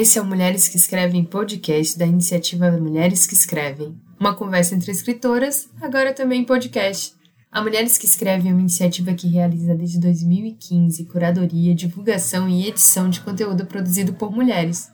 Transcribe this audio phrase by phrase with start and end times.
[0.00, 4.00] Esse é o Mulheres que Escrevem podcast da iniciativa Mulheres que Escrevem.
[4.16, 7.14] Uma conversa entre escritoras, agora também podcast.
[7.50, 13.10] A Mulheres que Escrevem é uma iniciativa que realiza desde 2015 curadoria, divulgação e edição
[13.10, 14.88] de conteúdo produzido por mulheres.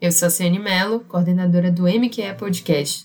[0.00, 3.04] Eu sou a Ciane Mello, coordenadora do MQE Podcast.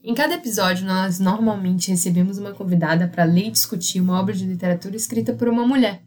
[0.00, 4.46] Em cada episódio, nós normalmente recebemos uma convidada para ler e discutir uma obra de
[4.46, 6.04] literatura escrita por uma mulher.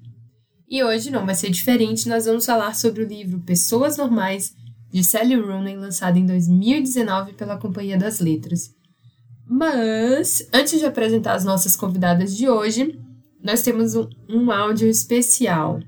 [0.70, 4.56] E hoje não vai ser diferente, nós vamos falar sobre o livro Pessoas Normais,
[4.98, 8.72] de Sally Rooney, lançado em 2019 pela Companhia das Letras.
[9.46, 13.00] Mas, antes de apresentar as nossas convidadas de hoje,
[13.40, 15.80] nós temos um, um áudio especial.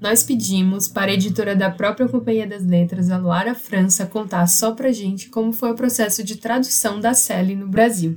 [0.00, 4.70] Nós pedimos para a editora da própria Companhia das Letras, a Luara França, contar só
[4.70, 8.16] pra gente como foi o processo de tradução da Sally no Brasil.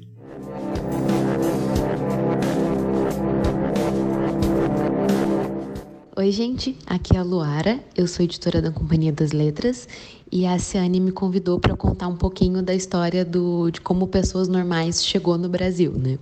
[6.16, 9.88] Oi, gente, aqui é a Luara, eu sou editora da Companhia das Letras
[10.32, 14.48] e a Ciane me convidou para contar um pouquinho da história do, de como Pessoas
[14.48, 16.20] Normais chegou no Brasil, né?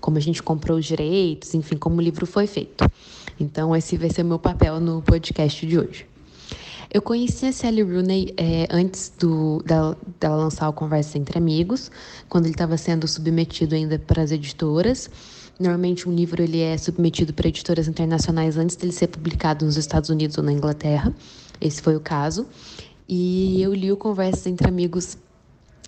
[0.00, 2.84] Como a gente comprou os direitos, enfim, como o livro foi feito.
[3.38, 6.06] Então, esse vai ser meu papel no podcast de hoje.
[6.92, 11.90] Eu conheci a Sally Rooney é, antes do, dela, dela lançar o Conversa Entre Amigos,
[12.28, 15.10] quando ele estava sendo submetido ainda para as editoras.
[15.58, 20.10] Normalmente um livro ele é submetido para editoras internacionais antes dele ser publicado nos Estados
[20.10, 21.14] Unidos ou na Inglaterra.
[21.60, 22.46] Esse foi o caso.
[23.08, 25.16] E eu li o Conversas entre Amigos.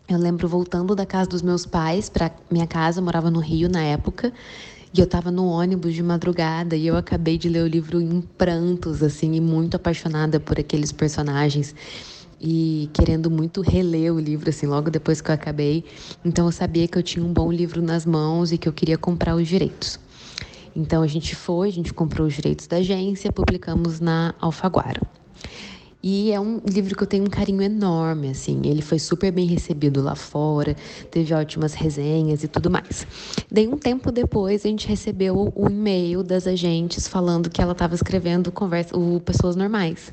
[0.09, 3.69] Eu lembro voltando da casa dos meus pais para minha casa, eu morava no Rio
[3.69, 4.33] na época.
[4.95, 8.21] E eu estava no ônibus de madrugada e eu acabei de ler o livro em
[8.21, 11.75] prantos, assim, e muito apaixonada por aqueles personagens
[12.41, 15.85] e querendo muito reler o livro, assim, logo depois que eu acabei.
[16.25, 18.97] Então eu sabia que eu tinha um bom livro nas mãos e que eu queria
[18.97, 19.99] comprar os direitos.
[20.75, 25.03] Então a gente foi, a gente comprou os direitos da agência, publicamos na Alfaguara.
[26.03, 28.61] E é um livro que eu tenho um carinho enorme, assim.
[28.65, 30.77] Ele foi super bem recebido lá fora,
[31.11, 33.07] teve ótimas resenhas e tudo mais.
[33.51, 37.95] Daí, um tempo depois, a gente recebeu o e-mail das agentes falando que ela estava
[37.95, 40.13] escrevendo conversa, o Pessoas Normais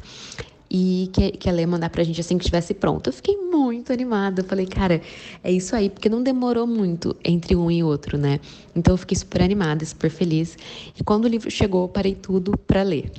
[0.70, 3.08] e que, que ela ia mandar pra gente assim que estivesse pronto.
[3.08, 4.42] Eu fiquei muito animada.
[4.42, 5.02] Eu falei, cara,
[5.44, 8.40] é isso aí, porque não demorou muito entre um e outro, né?
[8.76, 10.58] Então eu fiquei super animada, super feliz.
[10.98, 13.12] E quando o livro chegou, eu parei tudo para ler.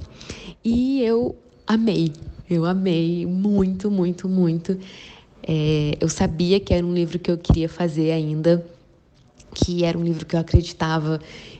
[0.64, 2.12] E eu amei,
[2.48, 4.78] eu amei muito, muito, muito.
[5.42, 8.64] É, eu sabia que era um livro que eu queria fazer ainda
[9.56, 11.18] que era um livro que eu acreditava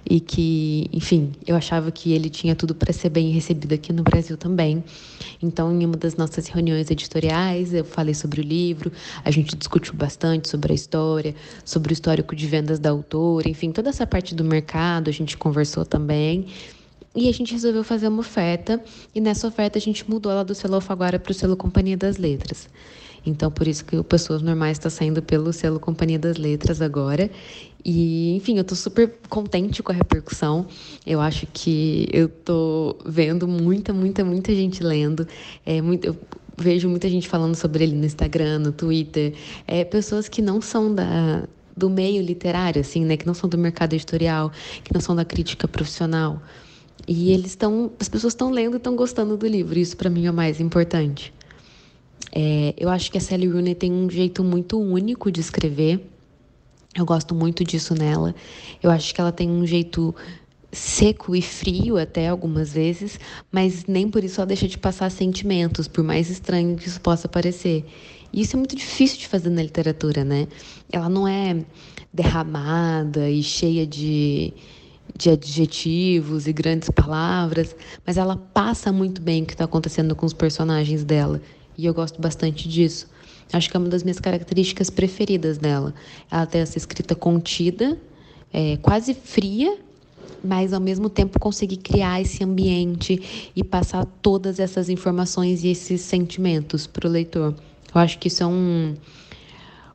[0.09, 4.03] e que, enfim, eu achava que ele tinha tudo para ser bem recebido aqui no
[4.03, 4.85] Brasil também.
[5.43, 8.93] Então, em uma das nossas reuniões editoriais, eu falei sobre o livro,
[9.25, 13.73] a gente discutiu bastante sobre a história, sobre o histórico de vendas da autora, enfim,
[13.73, 16.47] toda essa parte do mercado a gente conversou também.
[17.17, 18.79] E a gente resolveu fazer uma oferta,
[19.15, 22.19] e nessa oferta a gente mudou ela do selo Alfaguara para o selo Companhia das
[22.19, 22.69] Letras.
[23.25, 27.29] Então, por isso que o Pessoas Normais está saindo pelo selo Companhia das Letras agora.
[27.85, 30.67] E, enfim, eu estou super contente com a repercussão.
[31.07, 35.27] Eu acho que eu estou vendo muita, muita, muita gente lendo.
[35.65, 36.17] É muito, eu
[36.57, 39.35] vejo muita gente falando sobre ele no Instagram, no Twitter.
[39.67, 41.45] É, pessoas que não são da,
[41.77, 43.17] do meio literário, assim, né?
[43.17, 44.53] Que não são do mercado editorial,
[44.85, 46.41] que não são da crítica profissional.
[47.07, 49.79] E eles estão, as pessoas estão lendo e estão gostando do livro.
[49.79, 51.33] Isso para mim é o mais importante.
[52.33, 56.07] É, eu acho que a Sally Rooney tem um jeito muito único de escrever.
[56.95, 58.35] Eu gosto muito disso nela.
[58.83, 60.15] Eu acho que ela tem um jeito
[60.73, 63.19] seco e frio até algumas vezes,
[63.51, 67.29] mas nem por isso ela deixa de passar sentimentos, por mais estranho que isso possa
[67.29, 67.85] parecer.
[68.33, 70.47] E isso é muito difícil de fazer na literatura, né?
[70.93, 71.65] Ela não é
[72.13, 74.53] derramada e cheia de,
[75.17, 80.27] de adjetivos e grandes palavras, mas ela passa muito bem o que está acontecendo com
[80.27, 81.41] os personagens dela.
[81.77, 83.09] E eu gosto bastante disso.
[83.53, 85.95] Acho que é uma das minhas características preferidas dela.
[86.31, 87.99] Ela tem essa escrita contida,
[88.53, 89.79] é, quase fria,
[90.43, 96.01] mas ao mesmo tempo conseguir criar esse ambiente e passar todas essas informações e esses
[96.01, 97.55] sentimentos para o leitor.
[97.95, 98.95] Eu acho que isso é um,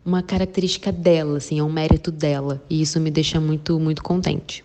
[0.03, 4.63] uma característica dela, assim, é um mérito dela, e isso me deixa muito, muito contente.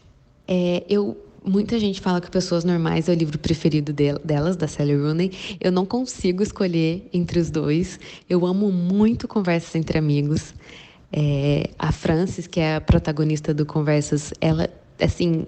[0.49, 1.17] É, eu
[1.49, 5.31] Muita gente fala que Pessoas Normais é o livro preferido delas, da Sally Rooney.
[5.61, 8.01] Eu não consigo escolher entre os dois.
[8.29, 10.53] Eu amo muito Conversas Entre Amigos.
[11.13, 14.69] É, a Frances, que é a protagonista do Conversas, ela,
[15.01, 15.47] assim,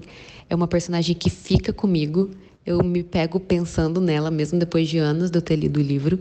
[0.48, 2.30] é uma personagem que fica comigo.
[2.64, 6.20] Eu me pego pensando nela, mesmo depois de anos de eu ter lido o livro.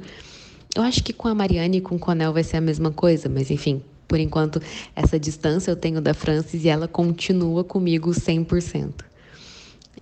[0.76, 3.30] Eu acho que com a Mariane e com o Conel vai ser a mesma coisa,
[3.30, 4.62] mas enfim, por enquanto,
[4.96, 9.06] essa distância eu tenho da Frances e ela continua comigo 100%.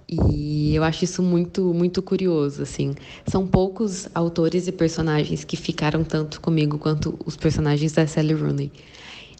[0.07, 2.93] E eu acho isso muito, muito curioso, assim.
[3.25, 8.71] São poucos autores e personagens que ficaram tanto comigo quanto os personagens da Sally Rooney.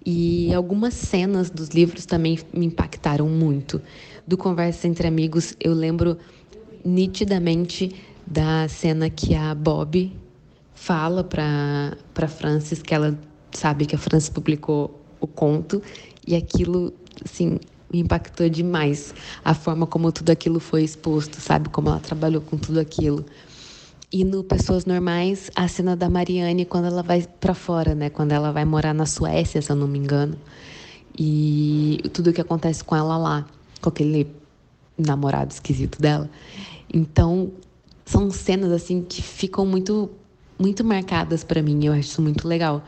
[0.03, 3.81] E algumas cenas dos livros também me impactaram muito.
[4.25, 6.17] Do Conversa entre Amigos, eu lembro
[6.83, 7.91] nitidamente
[8.25, 10.11] da cena que a Bob
[10.73, 13.17] fala para Francis que ela
[13.57, 15.81] sabe que a Francis publicou o conto
[16.25, 16.93] e aquilo,
[17.23, 17.59] assim,
[17.91, 19.13] me impactou demais.
[19.43, 21.69] A forma como tudo aquilo foi exposto, sabe?
[21.69, 23.25] Como ela trabalhou com tudo aquilo.
[24.11, 28.09] E no Pessoas Normais, a cena da Mariane quando ela vai para fora, né?
[28.09, 30.37] Quando ela vai morar na Suécia, se eu não me engano.
[31.17, 33.45] E tudo o que acontece com ela lá,
[33.81, 34.27] com aquele
[34.97, 36.29] namorado esquisito dela.
[36.93, 37.51] Então,
[38.05, 40.09] são cenas assim que ficam muito
[40.57, 41.85] muito marcadas para mim.
[41.85, 42.83] Eu acho isso muito legal.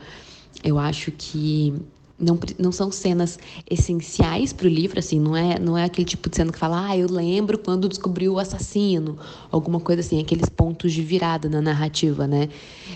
[0.62, 1.72] Eu acho que
[2.18, 3.38] não, não são cenas
[3.70, 6.88] essenciais para o livro, assim, não é, não é aquele tipo de cena que fala,
[6.88, 9.16] ah, eu lembro quando descobriu o assassino,
[9.52, 12.48] alguma coisa assim, aqueles pontos de virada na narrativa, né?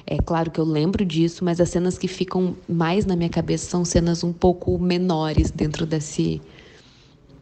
[0.05, 3.71] É claro que eu lembro disso, mas as cenas que ficam mais na minha cabeça
[3.71, 6.43] são cenas um pouco menores dentro desse,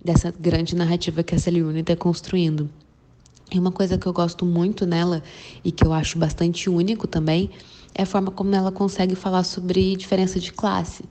[0.05, 2.69] dessa grande narrativa que a Sally Rooney está construindo.
[3.51, 5.23] E uma coisa que eu gosto muito nela
[5.65, 7.51] e que eu acho bastante único também
[7.95, 11.05] é a forma como ela consegue falar sobre diferença de classe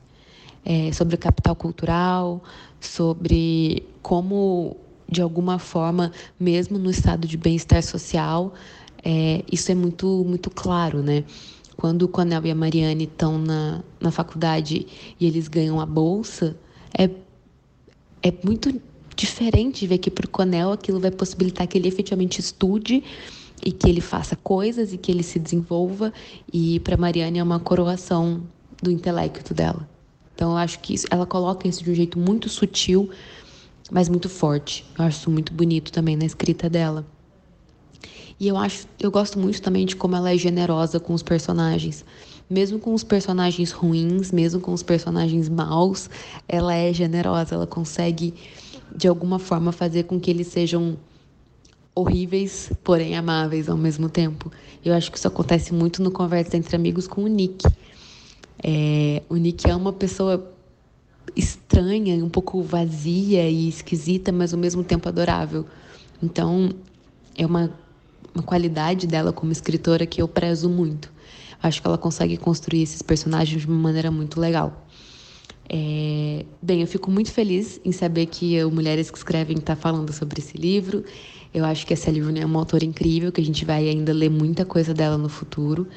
[0.65, 2.43] é, sobre capital cultural,
[2.79, 4.77] sobre como,
[5.07, 8.53] de alguma forma, mesmo no estado de bem-estar social,
[9.03, 11.23] é, isso é muito, muito claro, né?
[11.75, 14.85] Quando o Conel e a Mariane estão na, na faculdade
[15.19, 16.57] e eles ganham a bolsa,
[16.97, 17.09] é,
[18.21, 18.81] é muito
[19.15, 23.03] diferente ver que para o Conel aquilo vai possibilitar que ele efetivamente estude
[23.65, 26.13] e que ele faça coisas e que ele se desenvolva,
[26.51, 28.43] e para Mariane é uma coroação
[28.81, 29.87] do intelecto dela.
[30.33, 33.09] Então eu acho que isso, ela coloca isso de um jeito muito sutil,
[33.91, 34.85] mas muito forte.
[34.97, 37.05] Eu acho isso muito bonito também na escrita dela.
[38.39, 42.05] E eu acho, eu gosto muito também de como ela é generosa com os personagens.
[42.49, 46.09] Mesmo com os personagens ruins, mesmo com os personagens maus,
[46.47, 48.33] ela é generosa, ela consegue
[48.95, 50.97] de alguma forma fazer com que eles sejam
[51.99, 54.51] horríveis, porém amáveis ao mesmo tempo.
[54.83, 57.67] Eu acho que isso acontece muito no Conversa entre Amigos com o Nick.
[58.63, 60.53] É, o Nick é uma pessoa
[61.35, 65.65] estranha, um pouco vazia e esquisita, mas ao mesmo tempo adorável.
[66.21, 66.71] Então,
[67.37, 67.71] é uma,
[68.33, 71.11] uma qualidade dela como escritora que eu prezo muito.
[71.61, 74.85] Acho que ela consegue construir esses personagens de uma maneira muito legal.
[75.71, 80.11] É, bem, eu fico muito feliz em saber que o Mulheres que Escrevem está falando
[80.11, 81.03] sobre esse livro.
[81.53, 84.13] Eu acho que a Sally Rooney é uma autora incrível, que a gente vai ainda
[84.13, 85.87] ler muita coisa dela no futuro.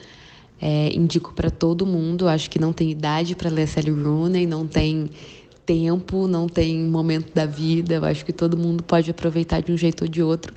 [0.60, 2.28] É, indico para todo mundo.
[2.28, 5.10] Acho que não tem idade para ler Sally Rooney, não tem
[5.66, 7.94] tempo, não tem momento da vida.
[7.94, 10.54] Eu acho que todo mundo pode aproveitar de um jeito ou de outro.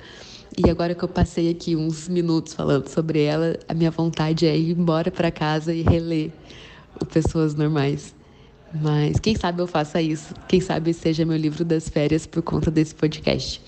[0.56, 4.56] E agora que eu passei aqui uns minutos falando sobre ela, a minha vontade é
[4.56, 6.32] ir embora para casa e reler
[6.98, 8.14] o Pessoas Normais.
[8.72, 10.34] Mas quem sabe eu faça isso.
[10.48, 13.60] Quem sabe seja meu livro das férias por conta desse podcast.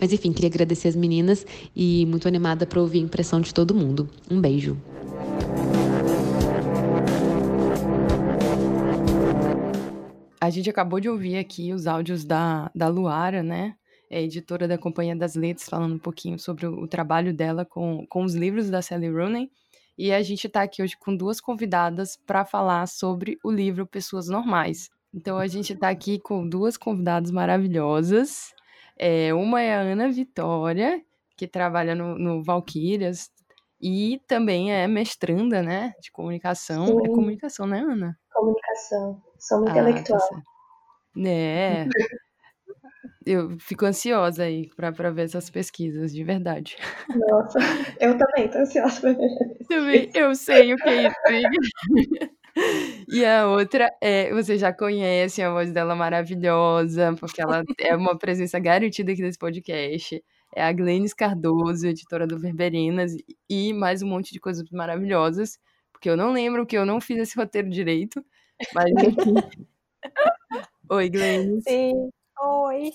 [0.00, 3.74] Mas enfim, queria agradecer as meninas e muito animada para ouvir a impressão de todo
[3.74, 4.08] mundo.
[4.30, 4.76] Um beijo.
[10.40, 13.74] A gente acabou de ouvir aqui os áudios da, da Luara, né?
[14.10, 18.06] É editora da Companhia das Letras, falando um pouquinho sobre o, o trabalho dela com,
[18.08, 19.50] com os livros da Sally Rooney.
[19.96, 24.28] E a gente está aqui hoje com duas convidadas para falar sobre o livro Pessoas
[24.28, 24.90] Normais.
[25.14, 28.53] Então a gente está aqui com duas convidadas maravilhosas.
[28.98, 31.02] É, uma é a Ana Vitória,
[31.36, 33.30] que trabalha no, no Valkyrias
[33.80, 36.84] e também é mestranda, né, de comunicação.
[36.84, 36.98] É Sim.
[37.04, 38.18] É comunicação, né, Ana?
[38.32, 39.22] Comunicação.
[39.38, 40.20] Sou muito ah, intelectual.
[40.20, 40.42] Tá
[41.26, 41.86] é.
[43.26, 46.76] eu fico ansiosa aí para ver essas pesquisas, de verdade.
[47.08, 47.58] Nossa,
[48.00, 49.28] eu também tô ansiosa pra ver.
[49.68, 51.16] Também, eu sei o que é isso.
[53.08, 58.16] E a outra é, você já conhece a voz dela maravilhosa, porque ela é uma
[58.16, 60.22] presença garantida aqui nesse podcast.
[60.54, 63.12] É a Glennis Cardoso, editora do Verberinas,
[63.50, 65.58] e mais um monte de coisas maravilhosas,
[65.92, 68.24] porque eu não lembro que eu não fiz esse roteiro direito,
[68.72, 68.84] mas.
[70.90, 71.64] Oi, Glennis.
[71.66, 72.92] Sim, oi.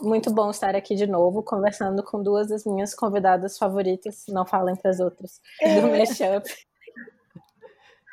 [0.00, 4.76] Muito bom estar aqui de novo, conversando com duas das minhas convidadas favoritas, não falem
[4.76, 6.48] para as outras, do Mashup.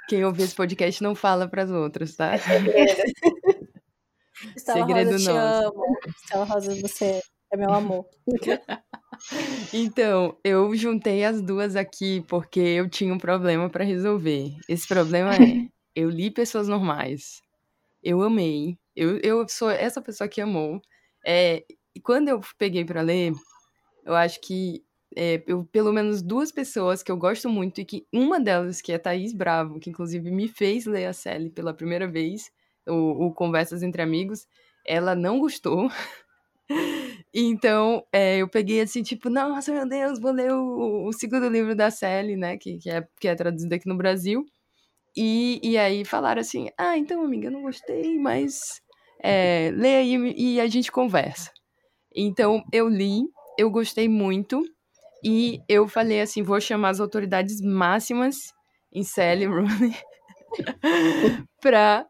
[0.08, 2.36] Quem ouvir esse podcast não fala para as outras, tá?
[2.36, 2.40] É
[4.56, 5.84] Estela segredo Rosa, te amo.
[6.08, 8.06] Estela Rosa, você é meu amor.
[9.72, 14.52] Então, eu juntei as duas aqui porque eu tinha um problema para resolver.
[14.68, 15.38] Esse problema é
[15.96, 17.42] eu li Pessoas Normais.
[18.04, 18.78] Eu amei.
[18.96, 20.82] Eu, eu sou essa pessoa que amou.
[21.26, 21.64] É,
[21.96, 23.34] e quando eu peguei para ler,
[24.06, 24.84] Eu acho que
[25.16, 28.92] é, eu, pelo menos duas pessoas que eu gosto muito e que uma delas, que
[28.92, 32.52] é Thaís Bravo, que inclusive me fez ler a Sally pela primeira vez,
[32.88, 34.48] o, o Conversas Entre Amigos,
[34.86, 35.90] ela não gostou.
[37.36, 41.76] Então, é, eu peguei assim, tipo, nossa, meu Deus, vou ler o, o segundo livro
[41.76, 44.46] da Sally, né, que, que, é, que é traduzido aqui no Brasil.
[45.16, 48.82] E, e aí falaram assim, ah, então, amiga, eu não gostei, mas
[49.24, 51.52] é, lê aí e a gente conversa.
[52.16, 53.24] Então, eu li,
[53.58, 54.64] eu gostei muito,
[55.24, 58.54] e eu falei assim, vou chamar as autoridades máximas
[58.92, 59.96] em Sally Rooney
[61.62, 62.06] para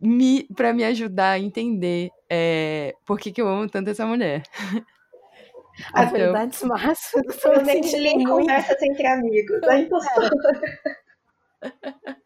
[0.00, 4.42] me, pra me ajudar a entender é, por que, que eu amo tanto essa mulher.
[5.94, 6.76] Autoridades então...
[6.76, 7.36] máximas.
[7.36, 9.62] Provavelmente li conversas entre amigos.
[9.64, 10.30] A impostora.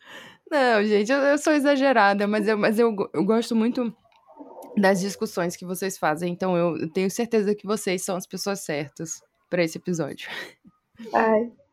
[0.51, 3.93] Não, gente, eu, eu, sou exagerada, mas, eu, mas eu, eu gosto muito
[4.77, 9.21] das discussões que vocês fazem, então eu tenho certeza que vocês são as pessoas certas
[9.49, 10.29] para esse episódio.
[11.15, 11.53] Ai.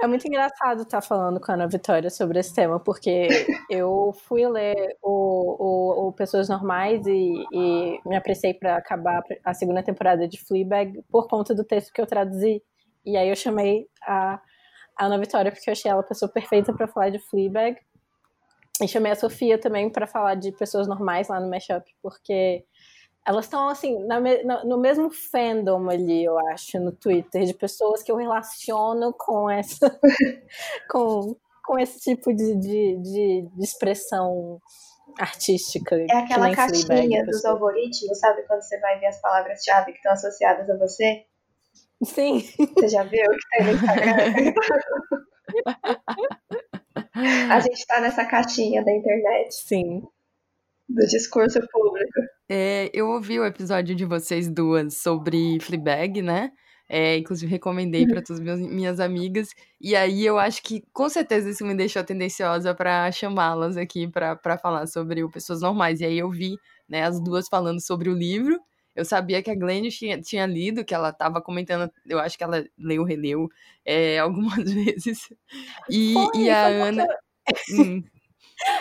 [0.00, 3.28] É muito engraçado estar tá falando com a Ana Vitória sobre esse tema, porque
[3.68, 9.52] eu fui ler o, o, o Pessoas Normais e, e me apressei para acabar a
[9.52, 12.62] segunda temporada de Fleabag por conta do texto que eu traduzi.
[13.04, 14.40] E aí eu chamei a,
[14.96, 17.76] a Ana Vitória porque eu achei ela a pessoa perfeita para falar de Fleabag.
[18.80, 22.64] E chamei a Sofia também para falar de Pessoas Normais lá no Mashup, porque
[23.26, 28.02] elas estão assim na, na, no mesmo fandom ali, eu acho, no Twitter, de pessoas
[28.02, 29.98] que eu relaciono com essa
[30.90, 34.60] com, com esse tipo de, de, de, de expressão
[35.18, 35.96] artística.
[35.96, 38.42] É aquela caixinha dos algoritmos, sabe?
[38.42, 41.24] Quando você vai ver as palavras-chave que estão associadas a você.
[42.02, 42.40] Sim.
[42.74, 44.54] Você já viu o que tem no Instagram?
[47.50, 49.54] a gente está nessa caixinha da internet.
[49.54, 50.02] Sim.
[50.88, 52.20] Do discurso público.
[52.48, 56.52] É, eu ouvi o episódio de vocês duas sobre Fleabag, né?
[56.86, 58.24] É, inclusive recomendei para uhum.
[58.24, 59.48] todas minhas, minhas amigas.
[59.80, 64.58] E aí eu acho que com certeza isso me deixou tendenciosa para chamá-las aqui para
[64.58, 66.00] falar sobre o Pessoas Normais.
[66.00, 66.56] E aí eu vi
[66.88, 68.60] né, as duas falando sobre o livro.
[68.94, 72.44] Eu sabia que a Glenn tinha, tinha lido, que ela estava comentando, eu acho que
[72.44, 73.48] ela leu, releu
[73.84, 75.32] é, algumas vezes.
[75.90, 77.06] E, foi, e a Ana.
[77.72, 78.04] Hum.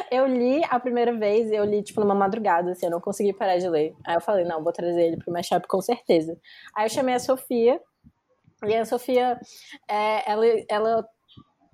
[0.10, 3.58] Eu li a primeira vez, eu li, tipo, numa madrugada, assim, eu não consegui parar
[3.58, 3.96] de ler.
[4.06, 6.38] Aí eu falei, não, vou trazer ele pro Mashup com certeza.
[6.76, 7.80] Aí eu chamei a Sofia,
[8.66, 9.40] e a Sofia,
[9.90, 11.10] é, ela, ela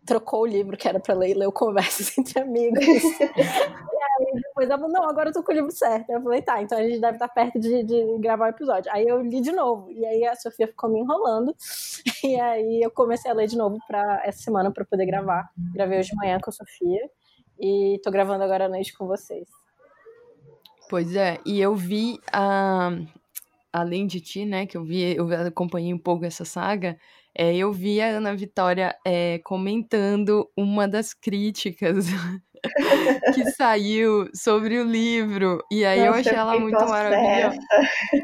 [0.06, 2.84] trocou o livro que era pra ler e leu Conversas Entre Amigos.
[2.84, 6.10] e aí depois ela falou, não, agora eu tô com o livro certo.
[6.10, 8.92] Eu falei, tá, então a gente deve estar perto de, de gravar o episódio.
[8.92, 11.56] Aí eu li de novo, e aí a Sofia ficou me enrolando,
[12.24, 15.50] e aí eu comecei a ler de novo pra essa semana pra poder gravar.
[15.74, 17.10] Gravei hoje de manhã com a Sofia,
[17.60, 19.48] e tô gravando agora à noite com vocês.
[20.90, 22.92] Pois é, e eu vi a.
[23.72, 26.98] Além de ti, né, que eu vi, eu acompanhei um pouco essa saga,
[27.38, 32.08] é, eu vi a Ana Vitória é, comentando uma das críticas
[33.36, 35.64] que saiu sobre o livro.
[35.72, 37.60] E aí Nossa, eu achei ela muito maravilhosa.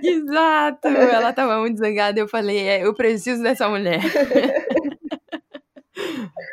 [0.04, 0.88] Exato!
[0.88, 4.02] Ela tava muito zangada e eu falei, é, eu preciso dessa mulher.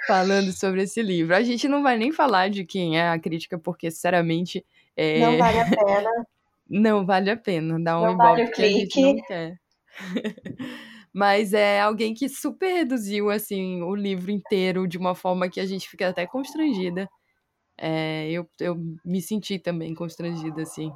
[0.06, 1.34] falando sobre esse livro.
[1.34, 4.64] A gente não vai nem falar de quem é a crítica, porque, sinceramente.
[4.96, 5.20] É...
[5.20, 6.10] Não vale a pena.
[6.68, 9.56] não vale a pena dar um não vale porque a gente não quer.
[11.14, 15.66] Mas é alguém que super reduziu assim o livro inteiro de uma forma que a
[15.66, 17.06] gente fica até constrangida.
[17.78, 20.90] É, eu, eu me senti também constrangida, assim.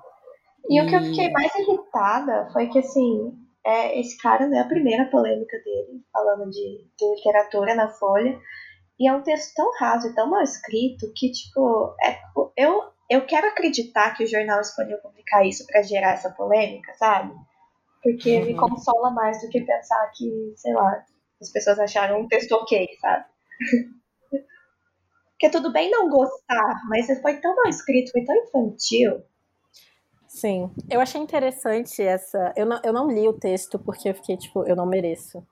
[0.68, 3.32] E, e, o que eu fiquei mais irritada foi que, assim,
[3.64, 8.38] é, esse cara é a primeira polêmica dele, falando de, de literatura na Folha.
[8.98, 12.18] E é um texto tão raso e tão mal escrito que, tipo, é,
[12.56, 17.34] eu, eu quero acreditar que o jornal escolheu publicar isso para gerar essa polêmica, sabe?
[18.02, 18.46] Porque uhum.
[18.46, 21.04] me consola mais do que pensar que, sei lá,
[21.40, 23.24] as pessoas acharam um texto ok, sabe?
[25.32, 29.22] Porque tudo bem não gostar, mas foi tão mal escrito, foi tão infantil.
[30.26, 32.54] Sim, eu achei interessante essa.
[32.56, 35.46] Eu não, eu não li o texto porque eu fiquei tipo, eu não mereço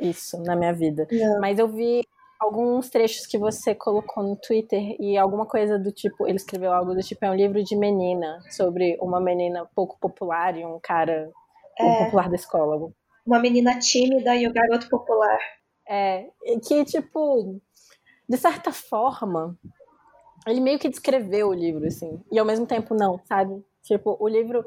[0.00, 1.06] isso na minha vida.
[1.10, 1.40] Não.
[1.40, 2.02] Mas eu vi
[2.42, 6.92] alguns trechos que você colocou no Twitter e alguma coisa do tipo, ele escreveu algo
[6.92, 11.30] do tipo, é um livro de menina, sobre uma menina pouco popular e um cara
[11.78, 12.90] é, popular da escola.
[13.24, 15.38] Uma menina tímida e o um garoto popular.
[15.88, 16.26] É,
[16.66, 17.60] que tipo,
[18.28, 19.56] de certa forma,
[20.46, 23.64] ele meio que descreveu o livro, assim, e ao mesmo tempo não, sabe?
[23.84, 24.64] Tipo, o livro.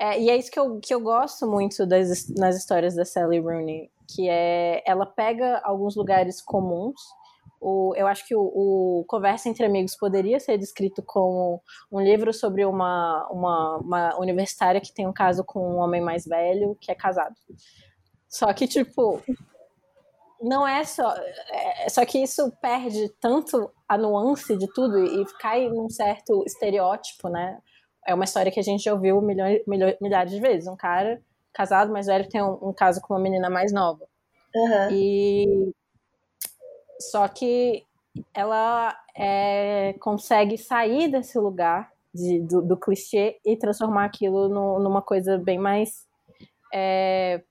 [0.00, 3.38] É, e é isso que eu, que eu gosto muito das, nas histórias da Sally
[3.38, 7.00] Rooney, que é ela pega alguns lugares comuns.
[7.60, 12.32] O, eu acho que o, o, Conversa entre Amigos poderia ser descrito como um livro
[12.32, 16.90] sobre uma, uma, uma universitária que tem um caso com um homem mais velho que
[16.90, 17.36] é casado.
[18.28, 19.22] Só que, tipo,
[20.42, 21.14] não é só.
[21.50, 27.28] É, só que isso perde tanto a nuance de tudo e, cai num certo estereótipo,
[27.28, 27.60] né?
[28.04, 29.60] É uma história que a gente já ouviu milhões,
[30.00, 30.66] milhares de vezes.
[30.66, 31.22] Um cara
[31.52, 34.06] casado mais velho tem um, um caso com uma menina mais nova.
[34.54, 34.90] Uhum.
[34.90, 35.72] E
[36.98, 37.84] só que
[38.34, 45.00] ela é, consegue sair desse lugar de, do, do, clichê e transformar aquilo no, numa
[45.00, 46.06] coisa bem mais
[46.72, 47.42] é,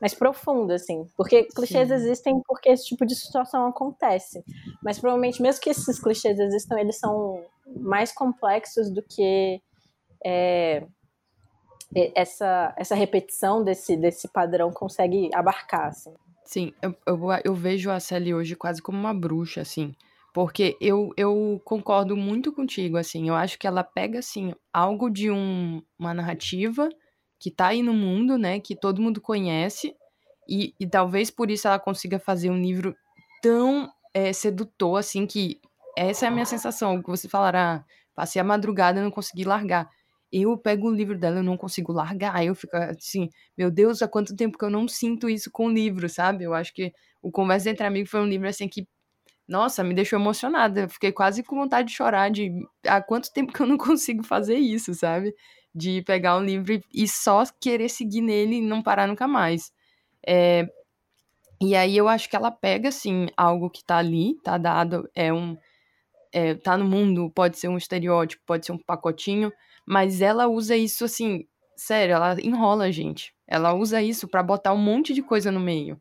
[0.00, 1.06] mais profunda, assim.
[1.16, 1.94] Porque clichês Sim.
[1.94, 4.44] existem porque esse tipo de situação acontece.
[4.82, 9.62] Mas provavelmente, mesmo que esses clichês existam, eles são mais complexos do que
[10.24, 10.84] é,
[12.14, 16.14] essa, essa repetição desse, desse padrão consegue abarcar, assim.
[16.44, 19.94] Sim, eu, eu, eu vejo a Sally hoje quase como uma bruxa, assim.
[20.32, 23.28] Porque eu, eu concordo muito contigo, assim.
[23.28, 26.88] Eu acho que ela pega, assim, algo de um, uma narrativa
[27.38, 28.58] que tá aí no mundo, né?
[28.58, 29.94] Que todo mundo conhece.
[30.48, 32.96] E, e talvez por isso ela consiga fazer um livro
[33.42, 35.60] tão é, sedutor, assim, que
[35.96, 37.02] essa é a minha sensação.
[37.02, 37.84] Que você falará, ah,
[38.14, 39.90] passei a madrugada e não consegui largar
[40.32, 42.44] eu pego o livro dela e não consigo largar.
[42.44, 45.72] Eu fico assim, meu Deus, há quanto tempo que eu não sinto isso com o
[45.72, 46.44] livro, sabe?
[46.44, 48.86] Eu acho que o Conversa Entre Amigos foi um livro assim que,
[49.48, 50.82] nossa, me deixou emocionada.
[50.82, 52.52] Eu fiquei quase com vontade de chorar de
[52.86, 55.34] há quanto tempo que eu não consigo fazer isso, sabe?
[55.74, 59.72] De pegar um livro e só querer seguir nele e não parar nunca mais.
[60.26, 60.68] É,
[61.60, 65.32] e aí eu acho que ela pega, assim, algo que tá ali, tá dado, é
[65.32, 65.56] um.
[66.32, 69.52] É, tá no mundo, pode ser um estereótipo, pode ser um pacotinho,
[69.86, 71.46] mas ela usa isso assim,
[71.76, 73.34] sério, ela enrola a gente.
[73.46, 76.00] Ela usa isso para botar um monte de coisa no meio.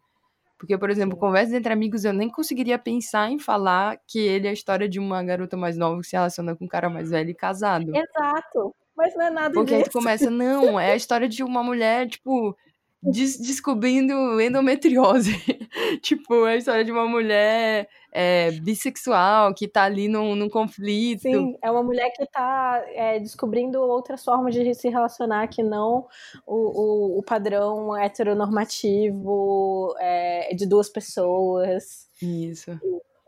[0.57, 4.51] Porque, por exemplo, conversas entre amigos, eu nem conseguiria pensar em falar que ele é
[4.51, 7.31] a história de uma garota mais nova que se relaciona com um cara mais velho
[7.31, 7.91] e casado.
[7.95, 8.75] Exato.
[8.95, 9.85] Mas não é nada Porque disso.
[9.85, 12.55] aí tu começa, não, é a história de uma mulher, tipo,
[13.01, 15.33] des descobrindo endometriose.
[16.03, 21.21] tipo, é a história de uma mulher é, bissexual que tá ali num, num conflito.
[21.21, 26.07] Sim, é uma mulher que tá é, descobrindo outras formas de se relacionar que não
[26.45, 32.09] o, o, o padrão heteronormativo é, de duas pessoas.
[32.21, 32.71] Isso.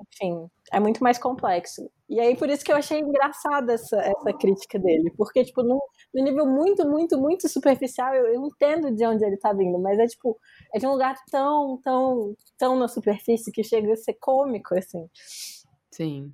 [0.02, 1.89] Enfim, é muito mais complexo.
[2.10, 5.12] E aí, por isso que eu achei engraçada essa, essa crítica dele.
[5.17, 5.82] Porque, tipo, no,
[6.13, 9.80] no nível muito, muito, muito superficial, eu, eu, entendo de onde ele tá vindo.
[9.80, 10.39] Mas é, tipo,
[10.73, 15.10] é de um lugar tão, tão, tão na superfície que chega a ser cômico, assim.
[15.91, 16.34] Sim.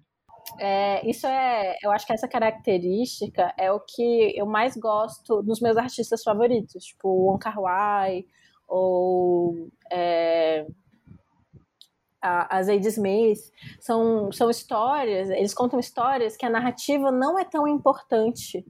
[0.57, 5.59] É, isso é, eu acho que essa característica é o que eu mais gosto nos
[5.59, 8.25] meus artistas favoritos, tipo Wong Kar Wai
[8.67, 10.65] ou é,
[12.21, 13.39] a, a Zadie Smith,
[13.79, 18.65] são, são histórias, eles contam histórias que a narrativa não é tão importante.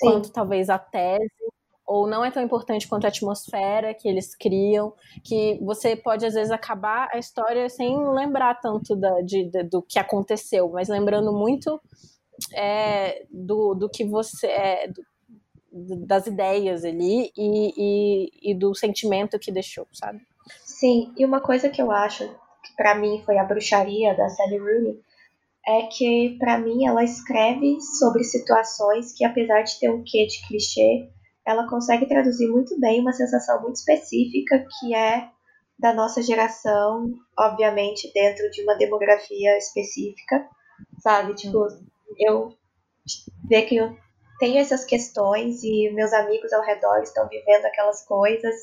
[0.00, 1.30] Quanto talvez a tese,
[1.86, 4.92] ou não é tão importante quanto a atmosfera que eles criam,
[5.24, 9.82] que você pode às vezes acabar a história sem lembrar tanto da, de, de do
[9.82, 11.80] que aconteceu, mas lembrando muito
[12.54, 15.02] é, do, do que você é, do,
[16.06, 20.20] das ideias ali e, e, e do sentimento que deixou, sabe?
[20.64, 22.24] Sim, e uma coisa que eu acho
[22.64, 25.00] que para mim foi a bruxaria da Sally Rooney,
[25.66, 30.46] é que para mim ela escreve sobre situações que apesar de ter um quê de
[30.46, 31.08] clichê,
[31.46, 35.28] ela consegue traduzir muito bem uma sensação muito específica que é
[35.78, 40.46] da nossa geração, obviamente dentro de uma demografia específica,
[41.02, 41.34] sabe?
[41.34, 41.66] Tipo,
[42.18, 42.54] eu
[43.48, 43.96] ver que eu
[44.38, 48.54] tenho essas questões e meus amigos ao redor estão vivendo aquelas coisas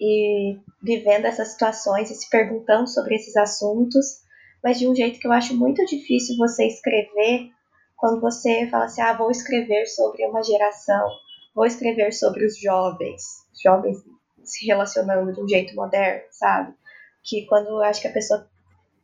[0.00, 4.23] e vivendo essas situações e se perguntando sobre esses assuntos,
[4.64, 7.50] mas de um jeito que eu acho muito difícil você escrever
[7.94, 11.06] quando você fala assim: ah, vou escrever sobre uma geração,
[11.54, 13.22] vou escrever sobre os jovens,
[13.52, 13.98] os jovens
[14.42, 16.74] se relacionando de um jeito moderno, sabe?
[17.22, 18.48] Que quando eu acho que a pessoa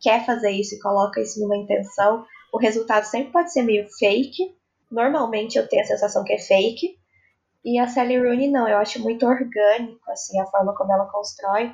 [0.00, 4.54] quer fazer isso e coloca isso numa intenção, o resultado sempre pode ser meio fake.
[4.90, 6.98] Normalmente eu tenho a sensação que é fake,
[7.64, 11.70] e a Sally Rooney não, eu acho muito orgânico assim a forma como ela constrói.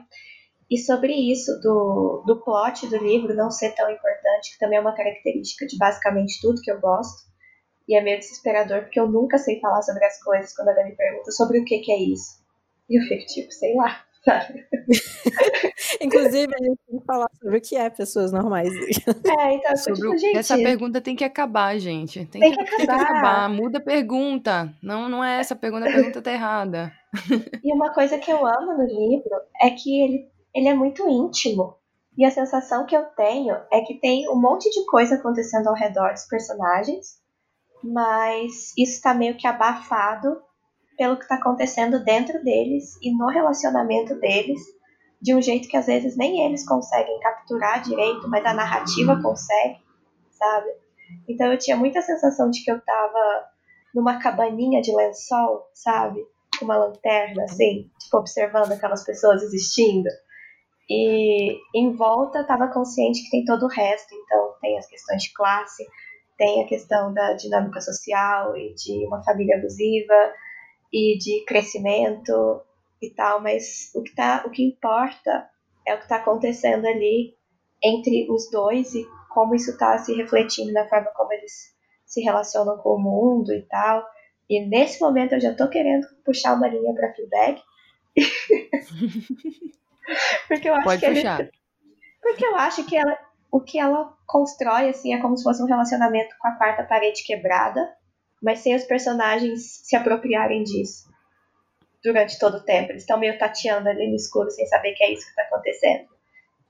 [0.71, 4.81] E sobre isso do, do plot do livro não ser tão importante, que também é
[4.81, 7.27] uma característica de basicamente tudo que eu gosto.
[7.89, 10.97] E é meio desesperador porque eu nunca sei falar sobre as coisas quando alguém me
[10.97, 12.45] pergunta sobre o que, que é isso.
[12.91, 14.05] E eu fico tipo, sei lá.
[16.01, 18.69] Inclusive, a gente tem que falar sobre o que é pessoas normais.
[18.69, 22.25] É, então, sobre tipo, gente, essa pergunta tem que acabar, gente.
[22.27, 22.97] Tem, tem que, que, acabar.
[22.97, 23.49] Tem que acabar.
[23.49, 24.75] Muda a pergunta.
[24.83, 26.93] Não, não é essa pergunta, a pergunta tá errada.
[27.63, 29.31] E uma coisa que eu amo no livro
[29.63, 31.77] é que ele, ele é muito íntimo.
[32.17, 35.75] E a sensação que eu tenho é que tem um monte de coisa acontecendo ao
[35.75, 37.21] redor dos personagens,
[37.85, 40.41] mas isso está meio que abafado
[40.97, 44.59] pelo que está acontecendo dentro deles e no relacionamento deles,
[45.21, 49.79] de um jeito que às vezes nem eles conseguem capturar direito, mas a narrativa consegue,
[50.31, 50.71] sabe?
[51.29, 53.45] Então eu tinha muita sensação de que eu tava
[53.95, 56.19] numa cabaninha de lençol, sabe?
[56.59, 60.09] Com uma lanterna, assim, tipo, observando aquelas pessoas existindo.
[60.89, 65.33] E em volta estava consciente que tem todo o resto, então tem as questões de
[65.33, 65.85] classe,
[66.39, 70.33] tem a questão da dinâmica social e de uma família abusiva
[70.93, 72.63] e de crescimento
[73.03, 75.49] e tal, mas o que, tá, o que importa
[75.87, 77.35] é o que está acontecendo ali
[77.83, 82.79] entre os dois e como isso está se refletindo na forma como eles se relacionam
[82.79, 84.07] com o mundo e tal.
[84.49, 87.61] E nesse momento eu já estou querendo puxar uma linha para Fleabag.
[90.49, 91.41] Porque eu acho Pode que puxar.
[91.41, 91.51] Ele...
[92.23, 93.19] Porque eu acho que ela,
[93.51, 97.25] o que ela constrói assim é como se fosse um relacionamento com a quarta parede
[97.25, 97.89] quebrada,
[98.43, 101.09] mas sem os personagens se apropriarem disso
[102.03, 102.93] durante todo o tempo.
[102.93, 106.09] Eles estão meio tateando ali no escuro sem saber que é isso que está acontecendo.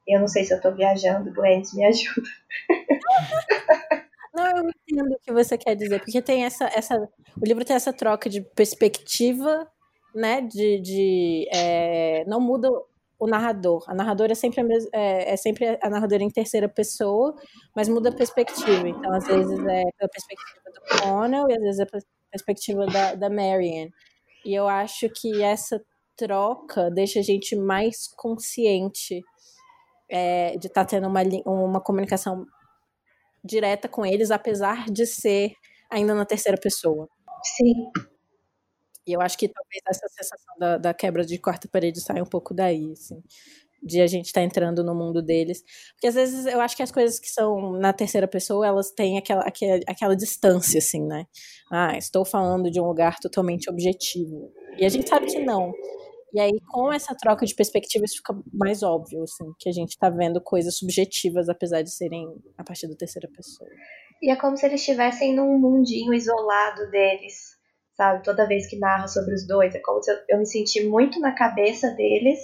[0.06, 2.28] Eu não sei se eu estou viajando, Glennis, me ajuda.
[4.32, 6.94] Não, eu entendo o que você quer dizer, porque tem essa, essa.
[7.40, 9.66] O livro tem essa troca de perspectiva,
[10.14, 10.42] né?
[10.42, 10.80] De.
[10.80, 12.68] de é, não muda
[13.18, 13.84] o narrador.
[13.88, 17.34] A narradora é sempre a, mes- é, é sempre a narradora em terceira pessoa,
[17.74, 18.88] mas muda a perspectiva.
[18.88, 23.14] Então, às vezes é pela perspectiva do Connell e às vezes é pela perspectiva da,
[23.14, 23.28] da.
[24.44, 25.80] E eu acho que essa
[26.16, 29.22] troca deixa a gente mais consciente
[30.08, 32.46] é, de estar tendo uma, uma comunicação
[33.44, 35.52] direta com eles, apesar de ser
[35.90, 37.08] ainda na terceira pessoa.
[37.56, 37.90] Sim.
[39.06, 42.26] E eu acho que talvez essa sensação da, da quebra de quarta parede saia um
[42.26, 43.22] pouco daí, assim,
[43.82, 45.62] de a gente estar entrando no mundo deles.
[45.92, 49.16] Porque às vezes eu acho que as coisas que são na terceira pessoa, elas têm
[49.16, 51.26] aquela, aquela, aquela distância, assim, né?
[51.70, 54.52] Ah, estou falando de um lugar totalmente objetivo.
[54.76, 55.72] E a gente sabe que não.
[56.34, 59.96] E aí, com essa troca de perspectiva, isso fica mais óbvio, assim, que a gente
[59.96, 62.26] tá vendo coisas subjetivas, apesar de serem
[62.58, 63.70] a partir da terceira pessoa.
[64.20, 67.55] E é como se eles estivessem num mundinho isolado deles,
[67.96, 68.22] sabe?
[68.22, 69.74] Toda vez que narra sobre os dois.
[69.74, 72.38] É como se eu, eu me senti muito na cabeça deles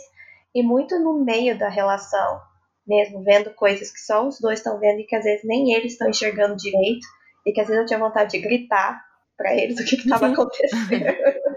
[0.54, 2.40] e muito no meio da relação,
[2.86, 5.92] mesmo vendo coisas que só os dois estão vendo e que às vezes nem eles
[5.92, 7.06] estão enxergando direito
[7.46, 9.02] e que às vezes eu tinha vontade de gritar
[9.36, 10.88] pra eles o que estava acontecendo.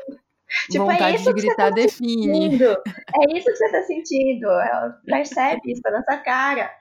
[0.70, 2.42] Tipo, é Vontade isso de você gritar tá define.
[2.52, 2.78] sentindo.
[3.18, 4.48] É isso que você tá sentindo.
[4.48, 6.72] Ela Percebe isso na nossa cara.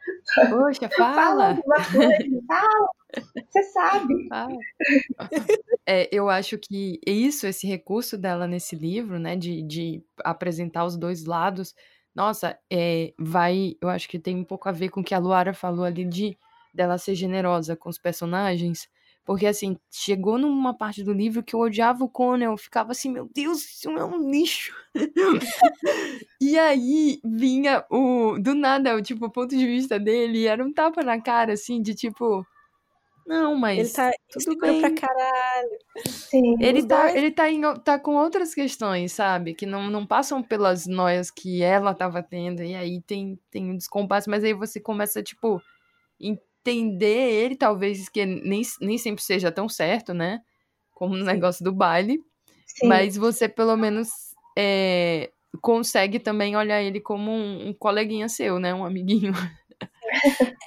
[0.51, 1.49] Poxa, Fala fala!
[1.51, 2.42] alguma coisa.
[2.49, 2.88] Fala.
[3.49, 4.29] Você sabe.
[4.29, 4.57] fala.
[5.87, 10.97] É, eu acho que isso, esse recurso dela nesse livro, né, de, de apresentar os
[10.97, 11.75] dois lados,
[12.14, 15.18] nossa, é, vai, eu acho que tem um pouco a ver com o que a
[15.18, 16.37] Luara falou ali de
[16.73, 18.88] dela ser generosa com os personagens,
[19.24, 23.10] porque assim, chegou numa parte do livro que eu odiava o Conan, eu ficava assim,
[23.10, 24.74] meu Deus, isso é um lixo.
[26.40, 30.72] e aí vinha o, do nada, o tipo, o ponto de vista dele era um
[30.72, 32.46] tapa na cara, assim, de tipo,
[33.26, 34.80] não, mas Ele tá tudo bem.
[34.80, 35.78] pra caralho.
[36.06, 36.56] Sim.
[36.60, 39.54] Ele tá, dois- ele tá, em, tá com outras questões, sabe?
[39.54, 42.62] Que não, não passam pelas noias que ela tava tendo.
[42.62, 45.62] E aí tem, tem um descompasso, mas aí você começa, tipo,
[46.64, 50.40] entender ele, talvez, que nem, nem sempre seja tão certo, né?
[50.92, 52.18] Como no negócio do baile.
[52.66, 52.88] Sim.
[52.88, 54.09] Mas você, pelo menos,
[54.57, 58.74] é, consegue também olhar ele como um, um coleguinha seu, né?
[58.74, 59.33] Um amiguinho.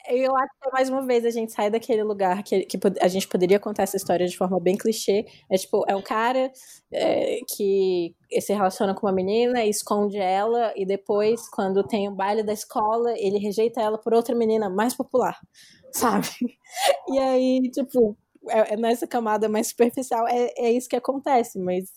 [0.09, 3.27] Eu acho que mais uma vez a gente sai daquele lugar que, que a gente
[3.27, 5.25] poderia contar essa história de forma bem clichê.
[5.49, 6.51] É tipo, é um cara
[6.91, 12.43] é, que se relaciona com uma menina esconde ela, e depois, quando tem um baile
[12.43, 15.37] da escola, ele rejeita ela por outra menina mais popular,
[15.91, 16.27] sabe?
[17.09, 18.17] E aí, tipo,
[18.49, 21.89] é, é nessa camada mais superficial, é, é isso que acontece, mas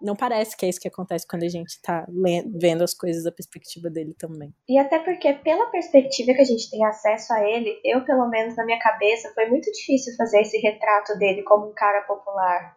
[0.00, 3.24] não parece que é isso que acontece quando a gente tá le- vendo as coisas
[3.24, 4.54] da perspectiva dele também.
[4.68, 8.56] E até porque, pela perspectiva que a gente tem acesso a ele, eu, pelo menos
[8.56, 12.76] na minha cabeça, foi muito difícil fazer esse retrato dele como um cara popular.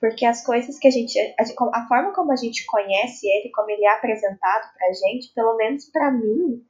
[0.00, 1.18] Porque as coisas que a gente.
[1.18, 5.56] A, a forma como a gente conhece ele, como ele é apresentado pra gente, pelo
[5.56, 6.62] menos pra mim,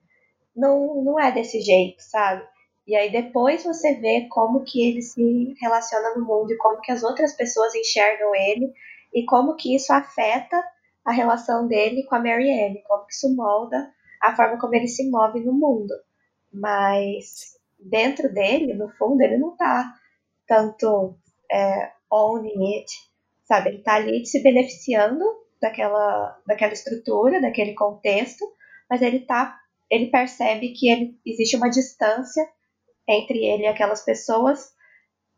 [0.56, 2.42] não, não é desse jeito, sabe?
[2.88, 6.90] E aí depois você vê como que ele se relaciona no mundo e como que
[6.90, 8.72] as outras pessoas enxergam ele
[9.12, 10.56] e como que isso afeta
[11.04, 15.10] a relação dele com a Marianne, como que isso molda a forma como ele se
[15.10, 15.92] move no mundo.
[16.50, 19.92] Mas dentro dele, no fundo, ele não tá
[20.46, 21.14] tanto
[21.52, 22.90] é, owning it,
[23.44, 23.68] sabe?
[23.68, 25.22] Ele tá ali se beneficiando
[25.60, 28.46] daquela, daquela estrutura, daquele contexto,
[28.88, 32.48] mas ele tá, ele percebe que ele, existe uma distância
[33.08, 34.72] entre ele e aquelas pessoas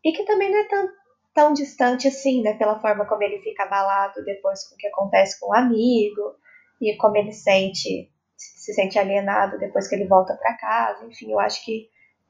[0.03, 0.89] e que também não é tão,
[1.33, 2.53] tão distante assim, né?
[2.55, 6.35] Pela forma como ele fica abalado depois com o que acontece com o amigo
[6.81, 11.05] e como ele sente, se se sente alienado depois que ele volta para casa.
[11.05, 11.89] Enfim, eu acho que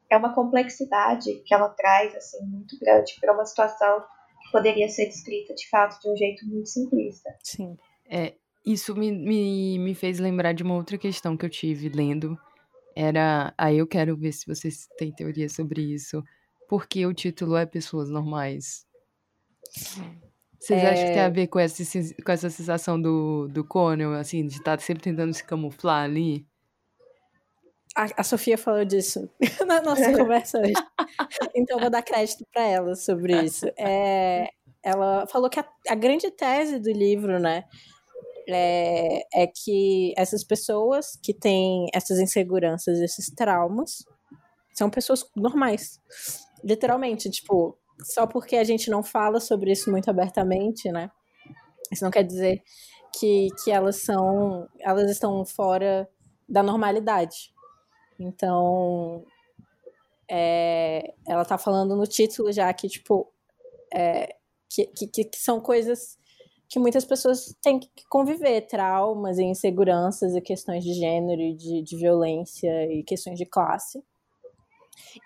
[0.09, 4.01] é uma complexidade que ela traz assim muito grande para uma situação
[4.43, 7.29] que poderia ser descrita de fato de um jeito muito simplista.
[7.41, 7.77] Sim.
[8.09, 8.33] É,
[8.65, 12.37] isso me, me, me fez lembrar de uma outra questão que eu tive lendo.
[12.95, 13.53] Era.
[13.57, 16.23] Aí eu quero ver se vocês têm teoria sobre isso.
[16.67, 18.85] Porque o título é Pessoas Normais.
[20.59, 20.89] Vocês é...
[20.89, 21.83] acham que tem a ver com essa,
[22.23, 26.45] com essa sensação do, do Conan, assim, de estar tá sempre tentando se camuflar ali?
[27.95, 29.29] A, a Sofia falou disso
[29.67, 30.73] na nossa conversa hoje.
[31.55, 33.65] então eu vou dar crédito para ela sobre isso.
[33.77, 34.49] É,
[34.83, 37.65] ela falou que a, a, grande tese do livro, né,
[38.47, 44.03] é, é que essas pessoas que têm essas inseguranças, esses traumas,
[44.73, 45.99] são pessoas normais.
[46.63, 51.11] Literalmente, tipo, só porque a gente não fala sobre isso muito abertamente, né?
[51.91, 52.63] Isso não quer dizer
[53.17, 54.67] que, que elas são.
[54.79, 56.09] Elas estão fora
[56.47, 57.53] da normalidade.
[58.19, 59.23] Então.
[60.29, 63.31] É, ela tá falando no título já que, tipo.
[63.93, 64.35] É,
[64.69, 66.17] que, que, que são coisas
[66.71, 71.81] que muitas pessoas têm que conviver, traumas e inseguranças e questões de gênero e de,
[71.81, 74.01] de violência e questões de classe.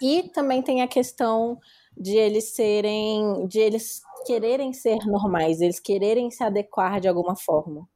[0.02, 1.60] E também tem a questão
[1.96, 7.88] de eles serem, de eles quererem ser normais, eles quererem se adequar de alguma forma.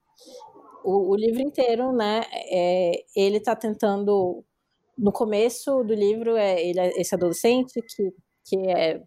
[0.83, 4.43] O, o livro inteiro, né, é, ele está tentando,
[4.95, 8.13] no começo do livro, é, ele é esse adolescente que,
[8.45, 9.01] que é,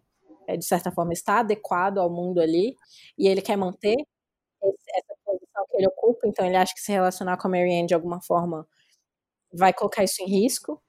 [0.47, 2.75] é, de certa forma, está adequado ao mundo ali,
[3.17, 3.95] e ele quer manter
[4.65, 7.93] essa posição que ele ocupa, então ele acha que se relacionar com a Marianne de
[7.93, 8.67] alguma forma
[9.53, 10.81] vai colocar isso em risco,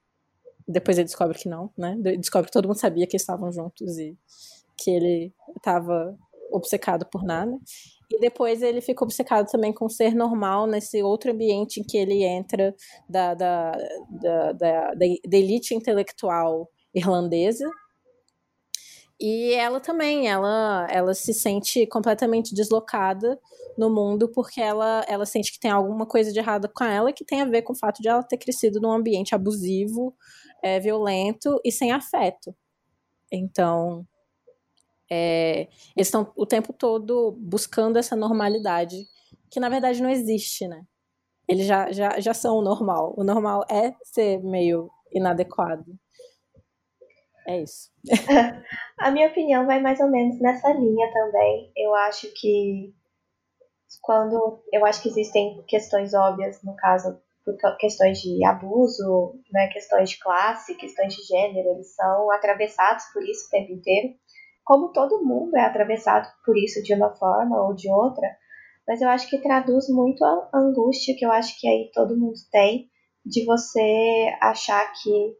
[0.67, 1.95] depois ele descobre que não, né?
[2.17, 4.17] Descobre que todo mundo sabia que estavam juntos e
[4.77, 6.17] que ele estava
[6.51, 7.57] obcecado por nada.
[8.11, 12.23] E depois ele fica obcecado também com ser normal nesse outro ambiente em que ele
[12.23, 12.75] entra
[13.09, 13.71] da, da,
[14.09, 17.69] da, da, da elite intelectual irlandesa.
[19.19, 23.39] E ela também, ela, ela se sente completamente deslocada
[23.77, 27.23] no mundo porque ela, ela sente que tem alguma coisa de errado com ela que
[27.23, 30.13] tem a ver com o fato de ela ter crescido num ambiente abusivo,
[30.61, 32.53] é, violento e sem afeto.
[33.31, 34.05] Então,
[35.09, 39.05] é, eles estão o tempo todo buscando essa normalidade,
[39.49, 40.83] que na verdade não existe, né?
[41.47, 43.13] Eles já, já, já são o normal.
[43.17, 45.97] O normal é ser meio inadequado.
[47.47, 47.89] É isso.
[48.99, 51.71] A minha opinião vai mais ou menos nessa linha também.
[51.75, 52.93] Eu acho que
[54.01, 60.09] quando eu acho que existem questões óbvias no caso por questões de abuso, né, questões
[60.09, 64.15] de classe, questões de gênero, eles são atravessados por isso o tempo inteiro.
[64.63, 68.27] Como todo mundo é atravessado por isso de uma forma ou de outra,
[68.87, 72.37] mas eu acho que traduz muito a angústia que eu acho que aí todo mundo
[72.51, 72.89] tem
[73.23, 75.35] de você achar que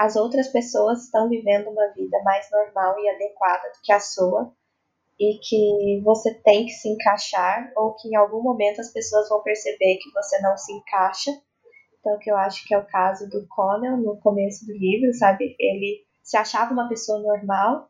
[0.00, 4.52] as outras pessoas estão vivendo uma vida mais normal e adequada do que a sua
[5.18, 9.42] e que você tem que se encaixar ou que em algum momento as pessoas vão
[9.42, 11.30] perceber que você não se encaixa
[12.00, 15.54] então, que eu acho que é o caso do Conan no começo do livro, sabe?
[15.58, 17.88] Ele se achava uma pessoa normal,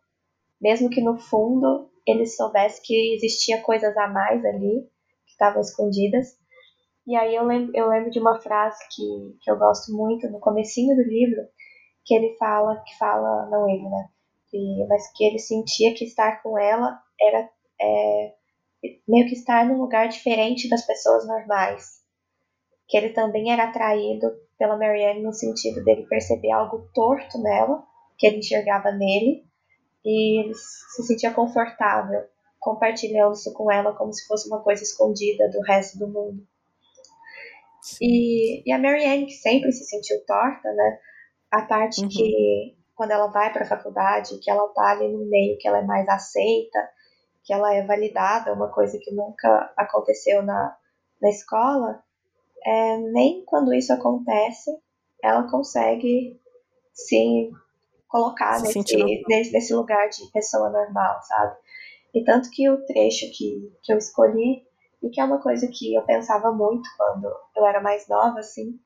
[0.61, 4.83] mesmo que no fundo ele soubesse que existia coisas a mais ali,
[5.25, 6.37] que estavam escondidas.
[7.07, 10.40] E aí eu lembro, eu lembro de uma frase que, que eu gosto muito no
[10.40, 11.42] comecinho do livro,
[12.05, 14.09] que ele fala, que fala, não ele, né?
[14.51, 17.49] Que, mas que ele sentia que estar com ela era
[17.81, 18.35] é,
[19.07, 22.01] meio que estar num lugar diferente das pessoas normais
[22.91, 27.83] que ele também era atraído pela Marianne no sentido dele perceber algo torto nela,
[28.19, 29.45] que ele enxergava nele,
[30.05, 32.23] e ele se sentia confortável
[32.59, 36.47] compartilhando isso com ela como se fosse uma coisa escondida do resto do mundo.
[38.03, 40.99] E, e a Marianne, que sempre se sentiu torta, né?
[41.51, 42.09] A parte uhum.
[42.09, 45.79] que, quando ela vai para a faculdade, que ela tá ali no meio, que ela
[45.79, 46.79] é mais aceita,
[47.45, 50.77] que ela é validada, uma coisa que nunca aconteceu na,
[51.21, 52.03] na escola,
[52.65, 54.71] é, nem quando isso acontece
[55.23, 56.41] ela consegue
[56.93, 57.51] se
[58.09, 61.57] colocar se nesse, nesse, nesse, lugar de pessoa normal, sabe?
[62.15, 64.65] E tanto que o trecho que, que eu escolhi,
[65.03, 68.79] e que é uma coisa que eu pensava muito quando eu era mais nova, assim,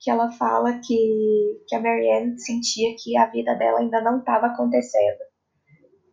[0.00, 4.46] que ela fala que, que a Marianne sentia que a vida dela ainda não estava
[4.46, 5.20] acontecendo.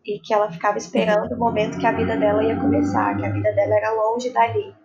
[0.05, 3.31] E que ela ficava esperando o momento que a vida dela ia começar, que a
[3.31, 4.75] vida dela era longe dali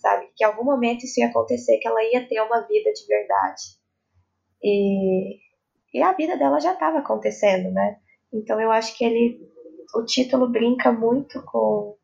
[0.00, 0.28] sabe?
[0.34, 3.62] Que em algum momento isso ia acontecer, que ela ia ter uma vida de verdade.
[4.62, 5.38] E,
[5.94, 7.98] e a vida dela já estava acontecendo, né?
[8.32, 9.40] Então eu acho que ele,
[9.94, 11.96] o título brinca muito com,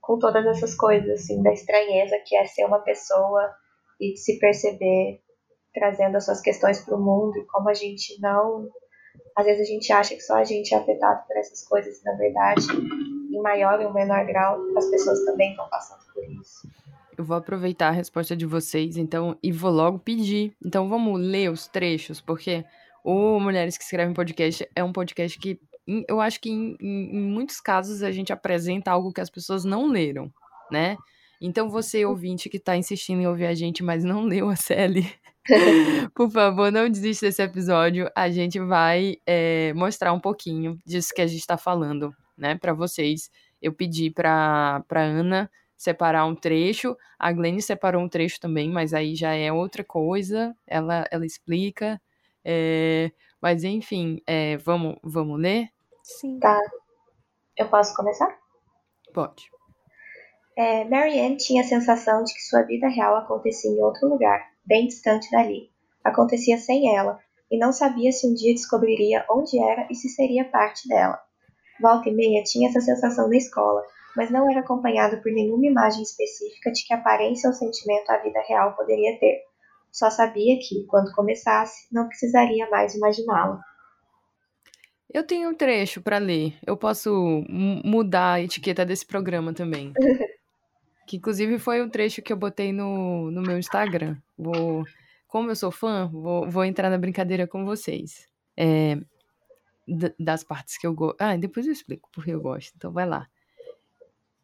[0.00, 3.54] com todas essas coisas, assim, da estranheza que é ser uma pessoa
[4.00, 5.20] e de se perceber
[5.74, 8.68] trazendo as suas questões para o mundo e como a gente não.
[9.36, 12.12] Às vezes a gente acha que só a gente é afetado por essas coisas, na
[12.14, 12.66] verdade,
[13.30, 16.68] em maior ou menor grau, as pessoas também estão passando por isso.
[17.16, 20.52] Eu vou aproveitar a resposta de vocês, então, e vou logo pedir.
[20.64, 22.64] Então, vamos ler os trechos, porque
[23.04, 25.60] o Mulheres que Escrevem Podcast é um podcast que
[26.06, 29.86] eu acho que em, em, muitos casos a gente apresenta algo que as pessoas não
[29.86, 30.30] leram,
[30.70, 30.96] né?
[31.40, 35.02] Então, você, ouvinte, que está insistindo em ouvir a gente, mas não leu a CL,
[36.14, 38.10] por favor, não desista desse episódio.
[38.14, 42.72] A gente vai é, mostrar um pouquinho disso que a gente está falando, né, para
[42.72, 43.30] vocês.
[43.60, 49.14] Eu pedi para Ana separar um trecho, a Glenn separou um trecho também, mas aí
[49.14, 50.54] já é outra coisa.
[50.66, 52.00] Ela, ela explica.
[52.44, 55.68] É, mas enfim, é, vamos, vamos ler?
[56.02, 56.38] Sim.
[56.40, 56.58] Tá.
[57.56, 58.36] Eu posso começar?
[59.12, 59.50] Pode.
[60.56, 64.86] É, Marianne tinha a sensação de que sua vida real acontecia em outro lugar, bem
[64.86, 65.70] distante dali.
[66.04, 67.18] Acontecia sem ela,
[67.50, 71.18] e não sabia se um dia descobriria onde era e se seria parte dela.
[71.80, 73.82] Volta e meia tinha essa sensação na escola,
[74.14, 78.40] mas não era acompanhado por nenhuma imagem específica de que aparência ou sentimento a vida
[78.46, 79.40] real poderia ter.
[79.90, 83.60] Só sabia que, quando começasse, não precisaria mais imaginá-la.
[85.12, 86.54] Eu tenho um trecho para ler.
[86.66, 89.92] Eu posso mudar a etiqueta desse programa também.
[91.08, 94.14] Que inclusive foi um trecho que eu botei no, no meu Instagram.
[94.36, 94.84] Vou,
[95.26, 98.28] como eu sou fã, vou, vou entrar na brincadeira com vocês.
[98.54, 98.98] É,
[100.20, 101.16] das partes que eu gosto.
[101.18, 102.74] Ah, depois eu explico porque eu gosto.
[102.76, 103.26] Então vai lá.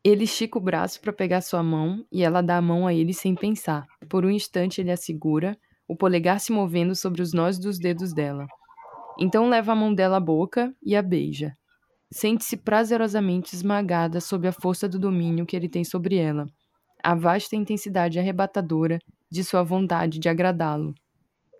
[0.03, 3.13] Ele estica o braço para pegar sua mão e ela dá a mão a ele
[3.13, 3.87] sem pensar.
[4.09, 8.15] Por um instante ele a segura, o polegar se movendo sobre os nós dos dedos
[8.15, 8.47] dela.
[9.19, 11.55] Então leva a mão dela à boca e a beija
[12.15, 16.47] sente-se prazerosamente esmagada sob a força do domínio que ele tem sobre ela,
[17.03, 20.95] a vasta intensidade arrebatadora de sua vontade de agradá-lo.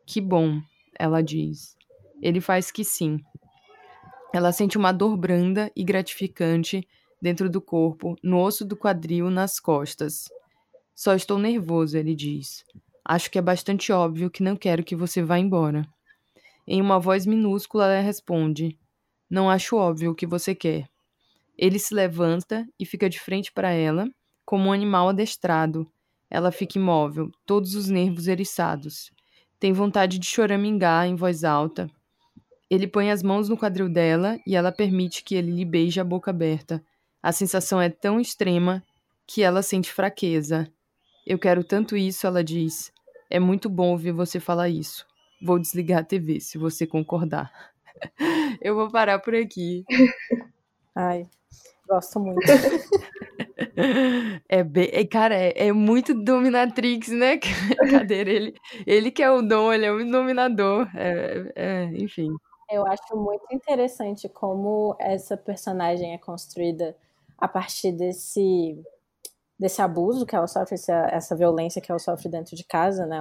[0.07, 0.63] Que bom,
[0.97, 1.77] ela diz.
[2.23, 3.19] Ele faz que sim.
[4.33, 6.87] Ela sente uma dor branda e gratificante
[7.21, 10.27] dentro do corpo, no osso do quadril, nas costas.
[10.95, 12.65] Só estou nervoso, ele diz.
[13.05, 15.85] Acho que é bastante óbvio que não quero que você vá embora.
[16.65, 18.79] Em uma voz minúscula, ela responde:
[19.35, 20.89] não acho óbvio o que você quer.
[21.59, 24.09] Ele se levanta e fica de frente para ela,
[24.45, 25.91] como um animal adestrado.
[26.31, 29.11] Ela fica imóvel, todos os nervos eriçados.
[29.59, 31.91] Tem vontade de choramingar em voz alta.
[32.71, 36.05] Ele põe as mãos no quadril dela e ela permite que ele lhe beije a
[36.05, 36.81] boca aberta.
[37.21, 38.85] A sensação é tão extrema
[39.27, 40.71] que ela sente fraqueza.
[41.27, 42.93] Eu quero tanto isso, ela diz.
[43.29, 45.05] É muito bom ouvir você falar isso.
[45.43, 47.74] Vou desligar a TV se você concordar.
[48.61, 49.85] Eu vou parar por aqui.
[50.95, 51.27] Ai,
[51.89, 52.41] gosto muito.
[54.49, 57.39] É bem, é, cara, é, é, muito dominatrix, né?
[57.91, 58.55] Cadeira, ele,
[58.87, 62.29] ele que é o dom, ele é o dominador, é, é, enfim.
[62.71, 66.97] Eu acho muito interessante como essa personagem é construída
[67.37, 68.79] a partir desse
[69.59, 73.21] desse abuso que ela sofre, essa, essa violência que ela sofre dentro de casa, né?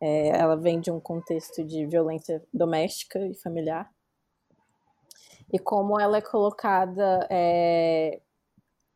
[0.00, 3.90] É, ela vem de um contexto de violência doméstica e familiar.
[5.52, 8.20] E como ela é colocada é,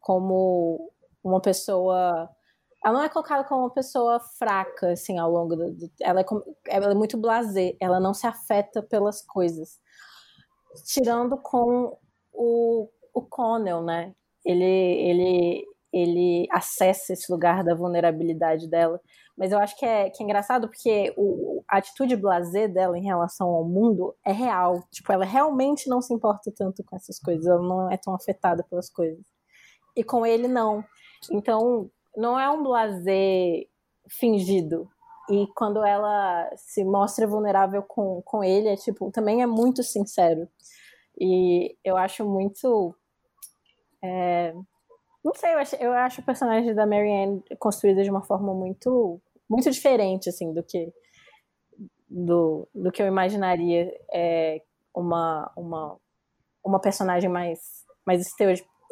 [0.03, 0.93] como
[1.25, 2.29] uma pessoa.
[2.85, 5.73] Ela não é colocada como uma pessoa fraca, assim, ao longo do.
[5.73, 6.25] do ela, é,
[6.67, 9.81] ela é muito blasé, ela não se afeta pelas coisas.
[10.85, 11.97] Tirando com
[12.33, 14.15] o, o Connell, né?
[14.45, 19.00] Ele, ele, ele acessa esse lugar da vulnerabilidade dela
[19.37, 23.05] mas eu acho que é, que é engraçado porque o, a atitude blasé dela em
[23.05, 24.83] relação ao mundo é real.
[24.90, 28.62] Tipo, ela realmente não se importa tanto com essas coisas, ela não é tão afetada
[28.62, 29.24] pelas coisas.
[29.96, 30.85] E com ele, não.
[31.31, 33.64] Então, não é um blasé
[34.09, 34.88] fingido.
[35.31, 40.48] E quando ela se mostra vulnerável com, com ele, é tipo, também é muito sincero.
[41.18, 42.94] E eu acho muito.
[44.03, 44.55] É,
[45.25, 49.20] não sei, eu acho, eu acho o personagem da Marianne construída de uma forma muito,
[49.49, 50.93] muito diferente, assim, do que
[52.12, 54.61] do, do que eu imaginaria é,
[54.95, 55.97] uma, uma,
[56.64, 57.61] uma personagem mais,
[58.07, 58.27] mais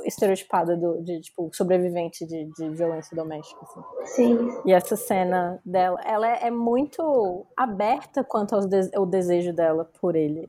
[0.06, 3.60] estereotipada do, de, tipo, sobrevivente de, de violência doméstica.
[3.62, 3.82] Assim.
[4.06, 4.62] Sim.
[4.64, 9.84] E essa cena dela, ela é, é muito aberta quanto ao, de, ao desejo dela
[10.00, 10.48] por ele.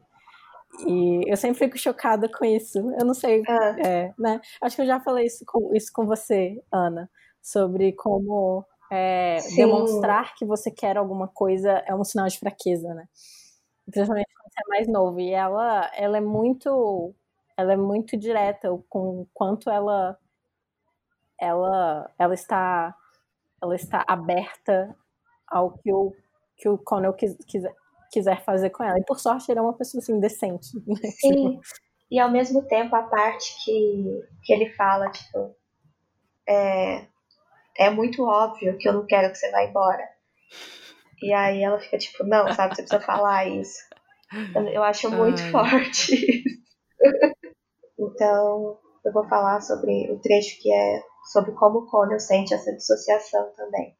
[0.87, 2.79] E eu sempre fico chocada com isso.
[2.99, 3.87] Eu não sei, é.
[3.87, 4.41] É, né?
[4.61, 7.09] Acho que eu já falei isso com, isso com você, Ana,
[7.41, 13.07] sobre como é, demonstrar que você quer alguma coisa é um sinal de fraqueza, né?
[13.85, 15.19] Principalmente quando você é mais novo.
[15.19, 17.13] E ela, ela é muito,
[17.57, 20.17] ela é muito direta com quanto ela,
[21.39, 22.95] ela, ela está,
[23.61, 24.95] ela está aberta
[25.47, 26.13] ao que o
[26.61, 27.75] que o Connell quis, quiser,
[28.11, 28.99] quiser fazer com ela.
[28.99, 30.67] E por sorte ele é uma pessoa assim decente.
[30.85, 30.95] Né?
[31.19, 31.59] Sim.
[32.09, 34.03] E ao mesmo tempo a parte que,
[34.43, 35.55] que ele fala, tipo,
[36.47, 37.07] é,
[37.77, 40.03] é muito óbvio que eu não quero que você vá embora.
[41.21, 43.79] E aí ela fica tipo, não, sabe, você precisa falar isso.
[44.73, 45.51] Eu acho muito Ai.
[45.51, 46.43] forte
[47.99, 51.01] então, eu vou falar sobre o trecho que é
[51.31, 53.95] sobre como o Connell sente essa dissociação também.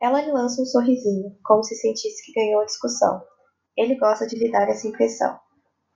[0.00, 3.20] Ela lhe lança um sorrisinho, como se sentisse que ganhou a discussão.
[3.76, 5.38] Ele gosta de lhe dar essa impressão.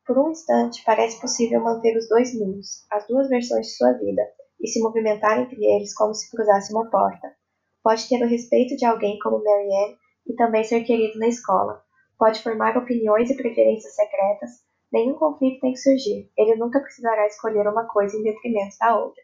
[0.05, 4.22] Por um instante, parece possível manter os dois mundos, as duas versões de sua vida,
[4.61, 7.32] e se movimentar entre eles como se cruzasse uma porta.
[7.80, 9.96] Pode ter o respeito de alguém como Marianne
[10.26, 11.80] e também ser querido na escola.
[12.18, 14.50] Pode formar opiniões e preferências secretas.
[14.92, 16.28] Nenhum conflito tem que surgir.
[16.36, 19.22] Ele nunca precisará escolher uma coisa em detrimento da outra.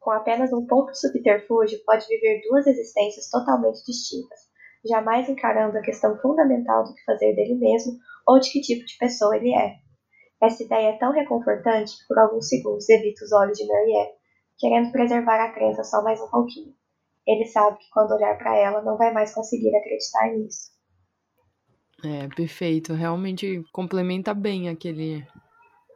[0.00, 4.40] Com apenas um pouco de subterfúgio, pode viver duas existências totalmente distintas,
[4.84, 8.96] jamais encarando a questão fundamental do que fazer dele mesmo ou de que tipo de
[8.98, 9.76] pessoa ele é.
[10.42, 14.12] Essa ideia é tão reconfortante que por alguns segundos evita os olhos de Marianne,
[14.58, 16.74] querendo preservar a crença só mais um pouquinho.
[17.26, 20.70] Ele sabe que quando olhar para ela não vai mais conseguir acreditar nisso.
[22.02, 22.94] É, perfeito.
[22.94, 25.26] Realmente complementa bem aquele,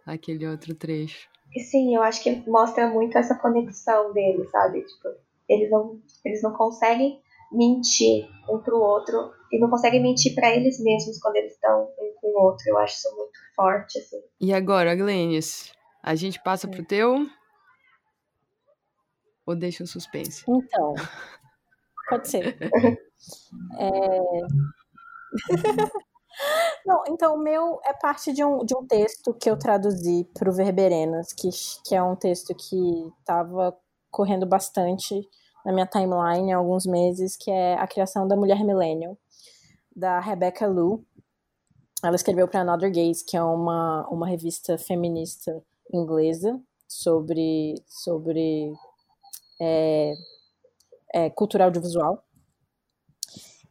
[0.04, 1.28] aquele outro trecho.
[1.54, 4.82] E sim, eu acho que mostra muito essa conexão deles, sabe?
[4.82, 5.08] Tipo,
[5.48, 10.82] eles não, eles não conseguem mentir um pro outro e não conseguem mentir para eles
[10.82, 12.64] mesmos quando eles estão um com o outro.
[12.68, 14.20] Eu acho isso muito forte, assim.
[14.40, 17.24] E agora, Glennis, a gente passa pro teu?
[19.46, 20.44] Ou deixa o suspense?
[20.48, 20.94] Então,
[22.08, 22.56] pode ser.
[23.78, 23.88] é...
[26.86, 30.50] Não, então o meu é parte de um, de um texto que eu traduzi para
[30.50, 31.48] o Verberenas, que,
[31.84, 33.76] que é um texto que estava
[34.10, 35.26] correndo bastante
[35.64, 39.16] na minha timeline há alguns meses, que é A Criação da Mulher Millennial,
[39.96, 41.04] da Rebecca Lu.
[42.02, 45.62] Ela escreveu para Another Gaze, que é uma, uma revista feminista
[45.92, 48.74] inglesa sobre, sobre
[49.58, 50.14] é,
[51.14, 52.22] é, cultura audiovisual.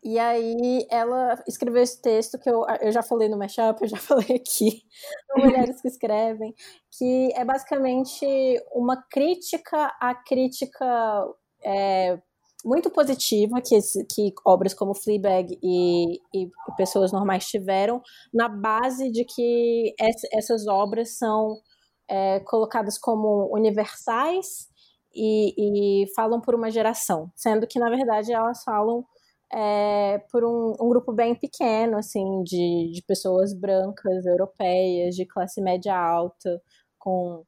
[0.03, 3.97] E aí ela escreveu esse texto que eu, eu já falei no Mashup, eu já
[3.97, 4.83] falei aqui,
[5.37, 6.53] Mulheres que Escrevem,
[6.97, 8.25] que é basicamente
[8.73, 10.85] uma crítica à crítica
[11.63, 12.19] é,
[12.65, 13.77] muito positiva que,
[14.13, 18.01] que obras como Fleabag e, e Pessoas Normais tiveram,
[18.33, 19.93] na base de que
[20.33, 21.55] essas obras são
[22.09, 24.67] é, colocadas como universais
[25.13, 29.05] e, e falam por uma geração, sendo que, na verdade, elas falam
[29.53, 35.61] é, por um, um, grupo bem pequeno, assim, de, de pessoas brancas, europeias, de classe
[35.61, 36.59] média alta,
[36.97, 37.45] com,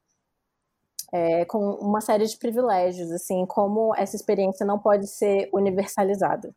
[1.11, 6.55] é, com uma série de privilégios, assim, como essa experiência não pode ser universalizada.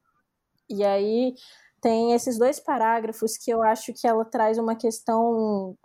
[0.68, 1.34] E aí
[1.80, 5.76] tem esses dois parágrafos que eu acho que ela traz uma questão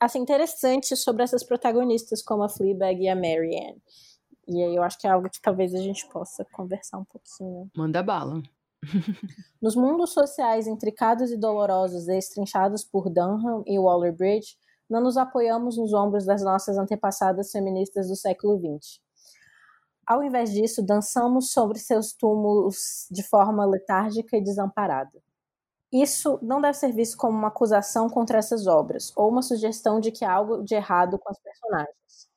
[0.00, 3.80] assim interessante sobre essas protagonistas como a Fleabag e a Marianne.
[4.48, 7.70] E aí eu acho que é algo que talvez a gente possa conversar um pouquinho.
[7.76, 8.42] Manda bala.
[9.60, 14.56] Nos mundos sociais intricados e dolorosos estrinchados por Dunham e Waller-Bridge,
[14.90, 19.00] não nos apoiamos nos ombros das nossas antepassadas feministas do século XX.
[20.06, 25.22] Ao invés disso, dançamos sobre seus túmulos de forma letárgica e desamparada.
[25.92, 30.10] Isso não deve ser visto como uma acusação contra essas obras, ou uma sugestão de
[30.10, 32.28] que há algo de errado com as personagens.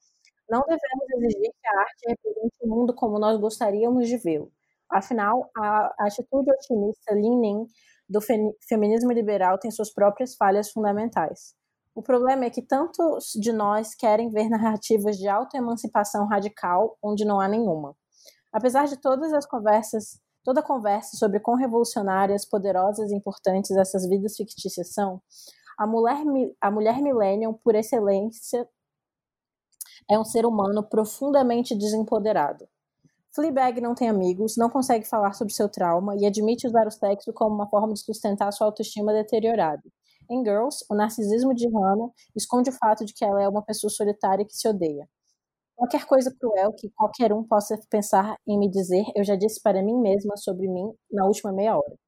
[0.50, 4.52] Não devemos exigir que a arte represente o mundo como nós gostaríamos de vê-lo.
[4.96, 7.66] Afinal, a atitude otimista Lin
[8.08, 8.22] do
[8.70, 11.54] feminismo liberal tem suas próprias falhas fundamentais.
[11.94, 17.42] O problema é que tantos de nós querem ver narrativas de autoemancipação radical onde não
[17.42, 17.94] há nenhuma.
[18.54, 24.08] Apesar de todas as conversas, toda a conversa sobre quão revolucionárias, poderosas e importantes essas
[24.08, 25.22] vidas fictícias são,
[25.78, 26.24] a mulher,
[26.62, 28.66] a mulher millennial, por excelência,
[30.10, 32.66] é um ser humano profundamente desempoderado.
[33.36, 37.34] Fleabag não tem amigos, não consegue falar sobre seu trauma e admite usar o sexo
[37.34, 39.84] como uma forma de sustentar sua autoestima deteriorada.
[40.32, 43.92] Em Girls, o narcisismo de Hannah esconde o fato de que ela é uma pessoa
[43.92, 45.08] solitária que se odeia.
[45.76, 49.84] Qualquer coisa cruel que qualquer um possa pensar em me dizer, eu já disse para
[49.84, 52.05] mim mesma sobre mim na última meia hora.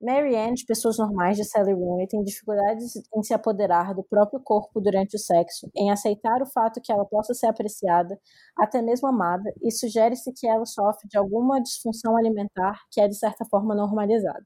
[0.00, 4.80] Marianne, de pessoas normais de Sally Rooney, tem dificuldades em se apoderar do próprio corpo
[4.80, 8.18] durante o sexo, em aceitar o fato que ela possa ser apreciada,
[8.56, 13.16] até mesmo amada, e sugere-se que ela sofre de alguma disfunção alimentar que é de
[13.16, 14.44] certa forma normalizada.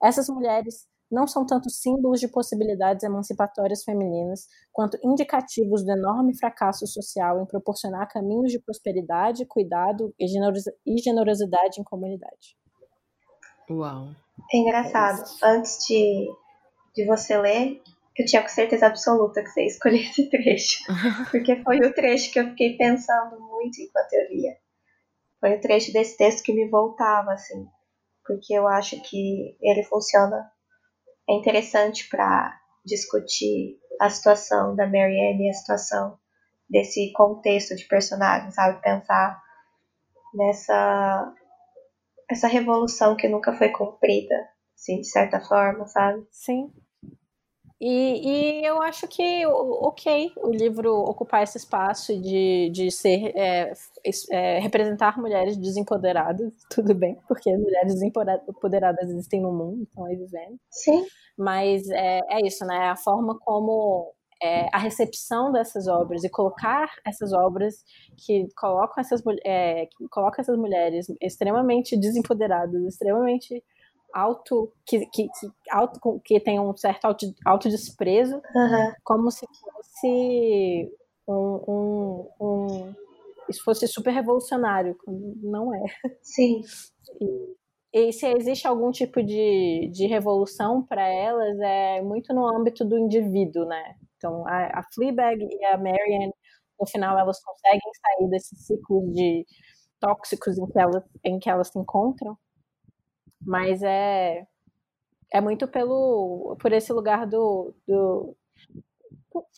[0.00, 6.86] Essas mulheres não são tanto símbolos de possibilidades emancipatórias femininas, quanto indicativos do enorme fracasso
[6.86, 12.56] social em proporcionar caminhos de prosperidade, cuidado e generosidade em comunidade.
[13.68, 14.14] Uau!
[14.52, 15.22] É engraçado.
[15.42, 16.26] É Antes de,
[16.94, 17.80] de você ler,
[18.18, 20.84] eu tinha com certeza absoluta que você ia escolher esse trecho.
[21.30, 24.56] Porque foi o trecho que eu fiquei pensando muito enquanto eu lia.
[25.40, 27.66] Foi o trecho desse texto que me voltava, assim.
[28.26, 30.50] Porque eu acho que ele funciona.
[31.28, 36.18] É interessante para discutir a situação da Marianne e a situação
[36.68, 38.82] desse contexto de personagem, sabe?
[38.82, 39.40] Pensar
[40.34, 41.34] nessa
[42.30, 46.26] essa revolução que nunca foi cumprida, assim, de certa forma, sabe?
[46.30, 46.70] Sim.
[47.80, 53.72] E, e eu acho que, ok, o livro ocupar esse espaço de, de ser é,
[54.32, 60.58] é, representar mulheres desempoderadas, tudo bem, porque mulheres desempoderadas existem no mundo, estão aí vivendo.
[60.70, 61.06] Sim.
[61.36, 62.88] Mas é, é isso, né?
[62.88, 64.12] A forma como
[64.42, 67.84] é, a recepção dessas obras e colocar essas obras
[68.16, 73.62] que colocam essas, é, que colocam essas mulheres extremamente desempoderadas, extremamente
[74.12, 78.92] auto que, que, que, auto, que tem um certo auto, autodesprezo, uhum.
[79.04, 80.90] como se fosse
[81.26, 82.94] um, um, um,
[83.48, 84.96] isso fosse super revolucionário,
[85.42, 85.84] não é.
[86.22, 86.62] Sim.
[87.20, 92.84] E, e se existe algum tipo de, de revolução para elas, é muito no âmbito
[92.84, 93.96] do indivíduo, né?
[94.18, 96.32] Então, a, a Fleabag e a Marianne,
[96.78, 99.46] no final, elas conseguem sair desse ciclo de
[100.00, 102.36] tóxicos em que elas, em que elas se encontram,
[103.40, 104.46] mas é
[105.32, 108.36] é muito pelo por esse lugar do, do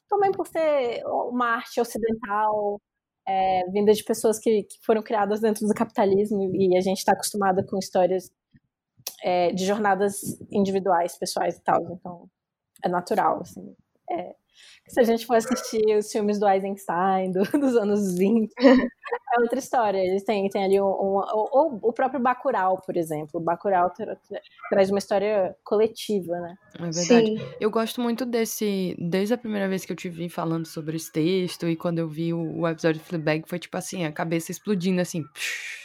[0.09, 2.81] também por ser uma arte ocidental
[3.27, 7.13] é, vinda de pessoas que, que, foram criadas dentro do capitalismo e a gente está
[7.13, 8.31] acostumada com histórias
[9.23, 12.29] é, de jornadas individuais, pessoais e tal, então
[12.83, 13.75] é natural, assim.
[14.11, 14.35] É,
[14.89, 19.59] se a gente for assistir os filmes do Eisenstein do, dos anos 20, é outra
[19.59, 19.99] história.
[19.99, 21.23] Eles têm, têm ali um, um,
[21.53, 23.41] ou o próprio Bacurau, por exemplo.
[23.41, 26.57] O Bacurau tra, tra, traz uma história coletiva, né?
[26.75, 27.05] É verdade.
[27.05, 27.39] Sim.
[27.61, 31.13] Eu gosto muito desse, desde a primeira vez que eu te vi falando sobre esse
[31.13, 34.51] texto e quando eu vi o, o episódio de Fleabag, foi tipo assim, a cabeça
[34.51, 35.81] explodindo assim, psh,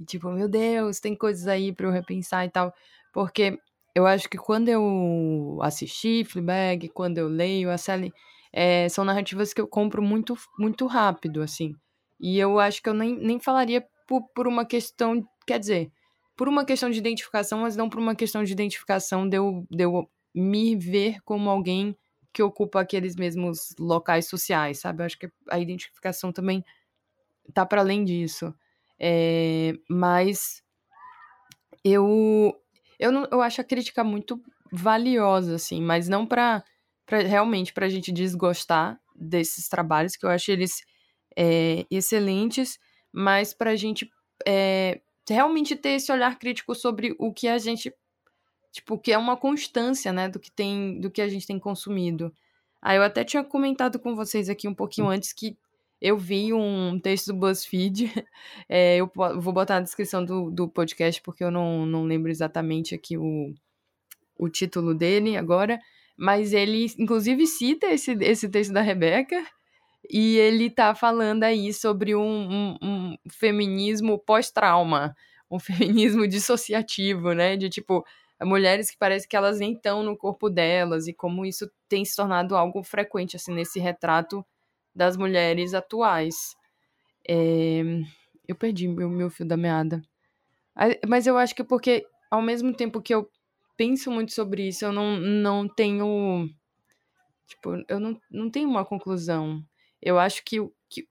[0.00, 2.74] e tipo, meu Deus, tem coisas aí para eu repensar e tal,
[3.12, 3.58] porque
[3.94, 8.12] eu acho que quando eu assisti Fleabag, quando eu leio a Sally,
[8.52, 11.74] é, são narrativas que eu compro muito, muito rápido, assim.
[12.20, 15.90] E eu acho que eu nem, nem falaria por, por uma questão, quer dizer,
[16.36, 19.84] por uma questão de identificação, mas não por uma questão de identificação de eu, de
[19.84, 21.96] eu me ver como alguém
[22.32, 25.02] que ocupa aqueles mesmos locais sociais, sabe?
[25.02, 26.64] Eu acho que a identificação também
[27.52, 28.54] tá para além disso.
[28.98, 30.62] É, mas
[31.84, 32.54] eu
[33.02, 34.40] eu, não, eu acho a crítica muito
[34.70, 36.64] valiosa, assim, mas não para
[37.10, 40.82] realmente para a gente desgostar desses trabalhos, que eu acho eles
[41.36, 42.78] é, excelentes,
[43.12, 44.08] mas para a gente
[44.46, 47.92] é, realmente ter esse olhar crítico sobre o que a gente
[48.70, 52.32] tipo que é uma constância né do que tem do que a gente tem consumido.
[52.80, 55.56] Aí ah, eu até tinha comentado com vocês aqui um pouquinho antes que
[56.02, 58.12] eu vi um texto do BuzzFeed,
[58.68, 62.92] é, eu vou botar na descrição do, do podcast, porque eu não, não lembro exatamente
[62.92, 63.54] aqui o,
[64.36, 65.78] o título dele agora,
[66.16, 69.46] mas ele, inclusive, cita esse, esse texto da Rebeca,
[70.10, 75.14] e ele tá falando aí sobre um, um, um feminismo pós-trauma,
[75.48, 75.60] um
[76.10, 78.04] feminismo dissociativo, né, de tipo,
[78.42, 82.16] mulheres que parece que elas nem estão no corpo delas, e como isso tem se
[82.16, 84.44] tornado algo frequente, assim, nesse retrato
[84.94, 86.54] das mulheres atuais.
[87.28, 87.82] É...
[88.46, 90.02] Eu perdi meu, meu fio da meada.
[91.06, 93.30] Mas eu acho que é porque, ao mesmo tempo que eu
[93.76, 96.48] penso muito sobre isso, eu não, não tenho.
[97.46, 99.62] Tipo, eu não, não tenho uma conclusão.
[100.00, 100.56] Eu acho que,
[100.88, 101.06] que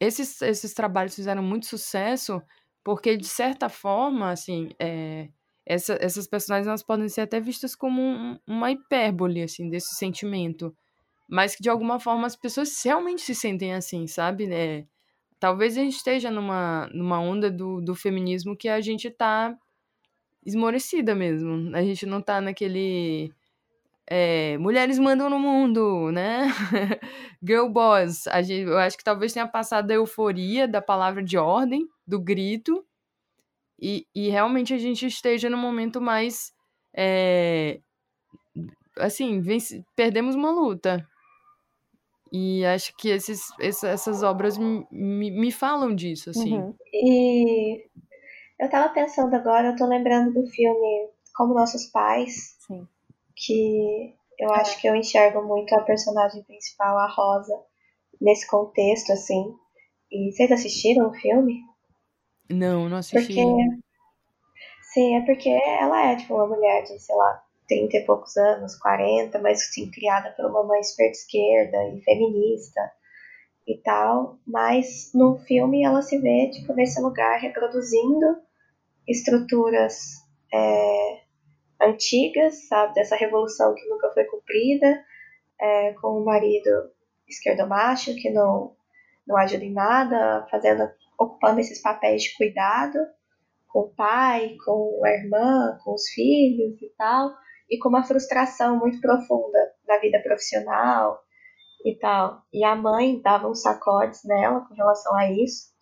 [0.00, 2.42] esses, esses trabalhos fizeram muito sucesso
[2.82, 5.28] porque, de certa forma, assim, é,
[5.64, 10.74] essa, essas personagens elas podem ser até vistas como um, uma hipérbole, assim, desse sentimento
[11.32, 14.52] mas que de alguma forma as pessoas realmente se sentem assim, sabe?
[14.52, 14.84] É,
[15.40, 19.56] talvez a gente esteja numa, numa onda do, do feminismo que a gente tá
[20.44, 21.74] esmorecida mesmo.
[21.74, 23.32] A gente não tá naquele.
[24.06, 26.48] É, mulheres mandam no mundo, né?
[27.42, 28.26] Girl boss.
[28.26, 32.20] A gente, eu acho que talvez tenha passado a euforia da palavra de ordem, do
[32.20, 32.84] grito,
[33.80, 36.52] e, e realmente a gente esteja no momento mais.
[36.94, 37.80] É,
[38.98, 41.08] assim, vence, perdemos uma luta.
[42.32, 44.86] E acho que esses, essas obras me,
[45.30, 46.56] me falam disso, assim.
[46.56, 46.74] Uhum.
[46.90, 47.84] E
[48.58, 52.88] eu tava pensando agora, eu tô lembrando do filme Como Nossos Pais, Sim.
[53.36, 54.60] que eu é.
[54.60, 57.54] acho que eu enxergo muito a personagem principal, a Rosa,
[58.18, 59.54] nesse contexto, assim.
[60.10, 61.60] E vocês assistiram o filme?
[62.50, 63.34] Não, não assisti.
[63.34, 63.82] Porque
[64.92, 68.76] Sim, é porque ela é, tipo, uma mulher de, sei lá, 30 e poucos anos,
[68.76, 72.80] 40, mas, assim, criada por uma mãe super esquerda e feminista
[73.66, 74.38] e tal.
[74.46, 78.36] Mas no filme ela se vê, tipo, nesse lugar reproduzindo
[79.06, 81.20] estruturas é,
[81.80, 82.94] antigas, sabe?
[82.94, 85.04] Dessa revolução que nunca foi cumprida,
[85.60, 86.90] é, com o marido
[87.28, 88.74] esquerdo-macho que não,
[89.26, 92.98] não ajuda em nada, fazendo, ocupando esses papéis de cuidado
[93.68, 97.32] com o pai, com a irmã, com os filhos e tal,
[97.72, 99.58] e com uma frustração muito profunda
[99.88, 101.18] na vida profissional
[101.86, 102.42] e tal.
[102.52, 105.72] E a mãe dava uns sacodes nela com relação a isso.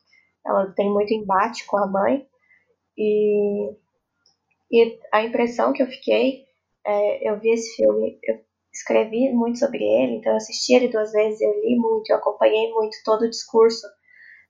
[0.47, 2.25] Ela tem muito embate com a mãe.
[2.97, 3.73] E,
[4.71, 6.45] e a impressão que eu fiquei,
[6.87, 8.39] é, eu vi esse filme, eu
[8.73, 12.71] escrevi muito sobre ele, então eu assisti ele duas vezes, eu li muito, eu acompanhei
[12.73, 13.85] muito todo o discurso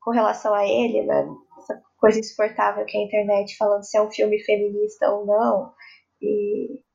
[0.02, 1.26] com relação a ele, né?
[1.58, 5.72] Essa coisa insuportável que é a internet falando se é um filme feminista ou não.
[6.20, 6.89] E.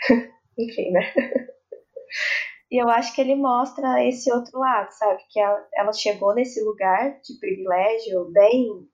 [0.58, 1.00] Enfim, né?
[2.70, 5.22] e eu acho que ele mostra esse outro lado, sabe?
[5.30, 8.88] Que ela chegou nesse lugar de privilégio, bem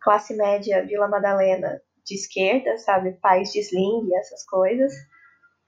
[0.00, 3.18] classe média, Vila Madalena de esquerda, sabe?
[3.20, 4.92] Pais de sling, essas coisas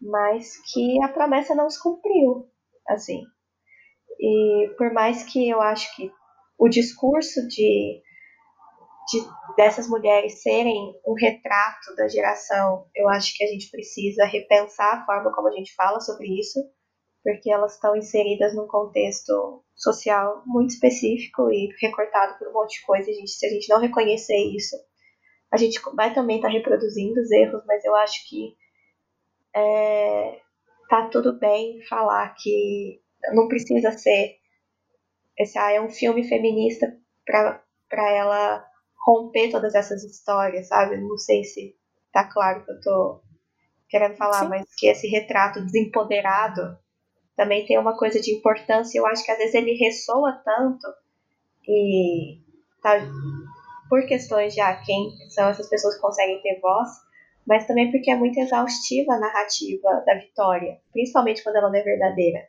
[0.01, 2.49] mas que a promessa não se cumpriu,
[2.89, 3.23] assim.
[4.19, 6.11] E por mais que eu acho que
[6.59, 8.03] o discurso de,
[9.11, 14.95] de dessas mulheres serem um retrato da geração, eu acho que a gente precisa repensar
[14.95, 16.61] a forma como a gente fala sobre isso,
[17.23, 22.87] porque elas estão inseridas num contexto social muito específico e recortado por um monte de
[22.87, 23.11] coisa.
[23.11, 24.77] A gente, se a gente não reconhecer isso,
[25.53, 28.55] a gente vai também estar tá reproduzindo os erros, mas eu acho que
[29.55, 30.41] é,
[30.89, 33.03] tá tudo bem falar que
[33.35, 34.39] não precisa ser
[35.39, 36.95] esse ah, é um filme feminista
[37.25, 38.70] para ela
[39.01, 40.97] romper todas essas histórias, sabe?
[40.97, 41.75] Não sei se
[42.13, 43.21] tá claro que eu tô
[43.89, 44.49] querendo falar, Sim.
[44.49, 46.79] mas que esse retrato desempoderado
[47.37, 48.99] também tem uma coisa de importância.
[48.99, 50.87] Eu acho que às vezes ele ressoa tanto
[51.67, 52.39] e
[52.83, 53.01] tá,
[53.89, 56.89] por questões de ah, quem são essas pessoas que conseguem ter voz,
[57.47, 61.83] mas também porque é muito exaustiva a narrativa da Vitória, principalmente quando ela não é
[61.83, 62.49] verdadeira,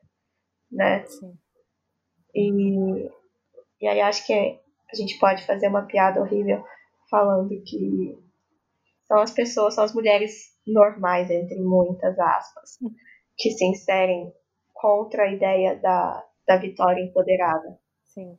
[0.72, 1.06] né?
[1.06, 1.34] Sim.
[2.36, 3.10] E,
[3.82, 4.61] e aí acho que
[4.92, 6.64] a gente pode fazer uma piada horrível
[7.10, 8.18] falando que
[9.08, 12.78] são as pessoas, são as mulheres normais, entre muitas aspas,
[13.38, 14.32] que se inserem
[14.74, 17.78] contra a ideia da, da Vitória empoderada.
[18.06, 18.38] Sim.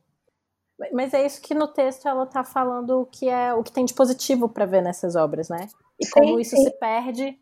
[0.91, 3.85] Mas é isso que no texto ela está falando o que é o que tem
[3.85, 5.67] de positivo para ver nessas obras, né?
[5.99, 6.63] E como sim, isso sim.
[6.63, 7.39] se perde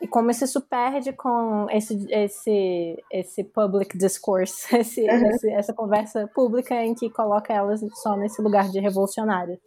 [0.00, 5.30] e como isso se perde com esse esse esse public discourse, esse, uhum.
[5.30, 9.58] esse, essa conversa pública em que coloca elas só nesse lugar de revolucionárias.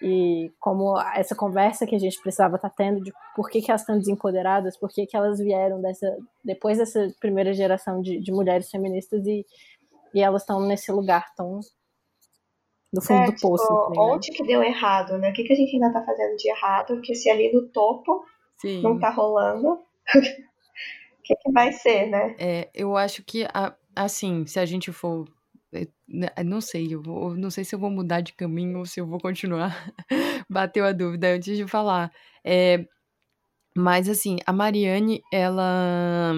[0.00, 3.70] E como essa conversa que a gente precisava estar tá tendo de por que, que
[3.70, 8.32] elas estão desempoderadas, por que, que elas vieram dessa depois dessa primeira geração de, de
[8.32, 9.46] mulheres feministas e,
[10.14, 11.60] e elas estão nesse lugar tão
[12.92, 13.64] do fundo é, do poço.
[13.64, 14.14] Tipo, assim, né?
[14.14, 15.30] onde que deu errado, né?
[15.30, 17.00] O que, que a gente ainda tá fazendo de errado?
[17.00, 18.24] Que se ali no topo
[18.62, 18.80] Sim.
[18.80, 19.78] não tá rolando, o
[21.22, 22.36] que, que vai ser, né?
[22.38, 23.44] É, eu acho que,
[23.94, 25.28] assim, se a gente for
[25.72, 28.86] é, né, não sei, eu vou, não sei se eu vou mudar de caminho ou
[28.86, 29.92] se eu vou continuar.
[30.48, 32.12] Bateu a dúvida antes de falar.
[32.44, 32.86] É,
[33.74, 36.34] mas assim, a Mariane, ela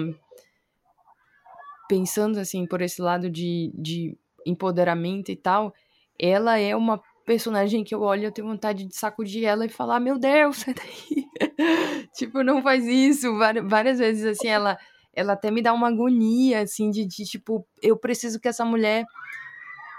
[1.87, 5.73] pensando assim por esse lado de, de empoderamento e tal,
[6.19, 9.99] ela é uma personagem que eu olho eu tenho vontade de sacudir ela e falar,
[9.99, 12.07] meu Deus, sai daí.
[12.13, 13.37] tipo, não faz isso.
[13.65, 14.77] Várias vezes, assim, ela,
[15.13, 19.05] ela até me dá uma agonia, assim, de, de tipo, eu preciso que essa mulher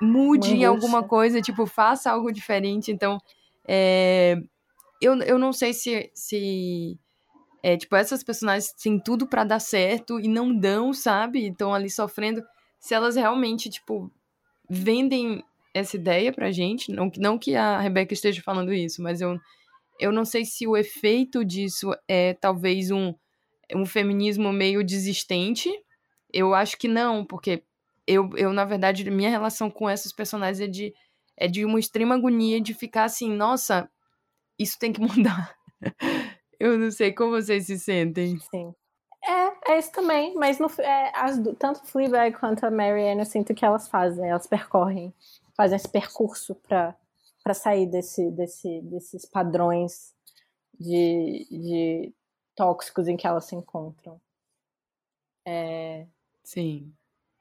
[0.01, 2.93] mude em alguma coisa, tipo, faça algo diferente.
[2.93, 3.18] Então,
[3.66, 4.37] é,
[5.01, 6.99] eu, eu não sei se, se
[7.62, 11.49] é, tipo, essas personagens têm tudo para dar certo e não dão, sabe?
[11.49, 12.43] Estão ali sofrendo.
[12.79, 14.11] Se elas realmente, tipo,
[14.68, 15.43] vendem
[15.77, 16.91] essa ideia pra gente.
[16.91, 19.39] Não, não que a Rebeca esteja falando isso, mas eu,
[20.01, 23.14] eu não sei se o efeito disso é talvez um,
[23.74, 25.70] um feminismo meio desistente.
[26.33, 27.62] Eu acho que não, porque
[28.07, 30.95] eu, eu, na verdade, minha relação com essas personagens é de,
[31.37, 33.89] é de uma extrema agonia de ficar assim, nossa,
[34.59, 35.55] isso tem que mudar.
[36.59, 38.39] eu não sei como vocês se sentem.
[38.51, 38.74] Sim.
[39.22, 43.55] É, é isso também, mas no, é, as, tanto Fleabag quanto a Marianne, eu sinto
[43.55, 45.12] que elas fazem, elas percorrem
[45.57, 50.14] fazem esse percurso para sair desse, desse, desses padrões
[50.78, 52.14] de, de
[52.54, 54.20] tóxicos em que elas se encontram.
[55.44, 56.07] É...
[56.42, 56.92] Sim.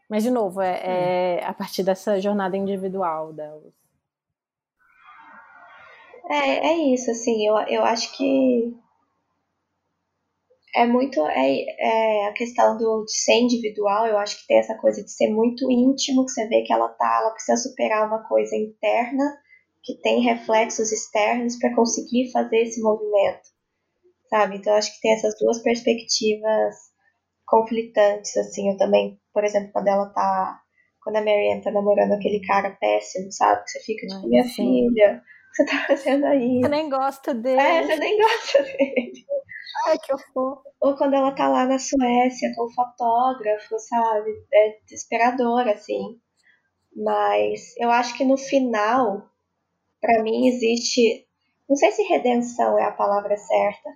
[0.09, 3.73] Mas, de novo, é, é, a partir dessa jornada individual delas.
[6.29, 8.75] É, é isso, assim, eu, eu acho que
[10.75, 14.75] é muito é, é, a questão do, de ser individual, eu acho que tem essa
[14.77, 18.27] coisa de ser muito íntimo, que você vê que ela tá, ela precisa superar uma
[18.27, 19.23] coisa interna
[19.81, 23.47] que tem reflexos externos para conseguir fazer esse movimento,
[24.29, 24.57] sabe?
[24.57, 26.75] Então eu acho que tem essas duas perspectivas
[27.47, 30.59] conflitantes, assim, eu também, por exemplo, quando ela tá,
[31.01, 33.63] quando a Marianne tá namorando aquele cara péssimo, sabe?
[33.63, 35.21] Que você fica tipo, minha filha,
[35.55, 36.59] você tá fazendo aí?
[36.61, 37.61] Você nem gosta dele.
[37.61, 39.25] É, você nem gosta dele.
[39.87, 40.61] Ai, que horror.
[40.81, 44.31] Ou quando ela tá lá na Suécia com o fotógrafo, sabe?
[44.53, 46.19] É desesperador, assim.
[46.95, 49.29] Mas eu acho que no final,
[50.01, 51.25] para mim, existe.
[51.69, 53.89] Não sei se redenção é a palavra certa,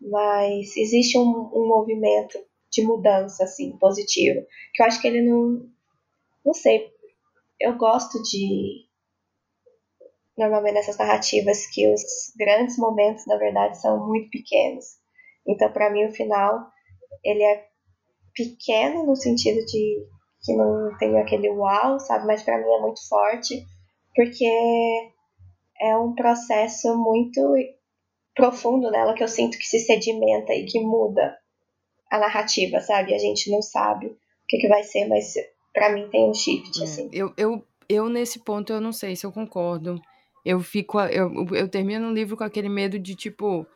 [0.00, 2.38] mas existe um, um movimento
[2.70, 4.46] de mudança, assim, positivo.
[4.74, 5.68] Que eu acho que ele não.
[6.44, 6.90] Não sei.
[7.60, 8.87] Eu gosto de.
[10.38, 12.02] Normalmente nessas narrativas que os
[12.38, 14.84] grandes momentos, na verdade, são muito pequenos.
[15.46, 16.66] Então, para mim, o final
[17.24, 17.66] ele é
[18.34, 20.06] pequeno no sentido de
[20.42, 22.26] que não tem aquele uau, sabe?
[22.26, 23.66] Mas para mim é muito forte,
[24.14, 24.46] porque
[25.80, 27.40] é um processo muito
[28.34, 31.36] profundo nela que eu sinto que se sedimenta e que muda
[32.10, 33.14] a narrativa, sabe?
[33.14, 34.16] A gente não sabe o
[34.48, 35.34] que, que vai ser, mas
[35.74, 37.08] para mim tem um shift, é, assim.
[37.12, 40.00] Eu, eu, eu, nesse ponto, eu não sei se eu concordo.
[40.44, 41.00] Eu fico.
[41.00, 43.66] Eu, eu termino o livro com aquele medo de, tipo,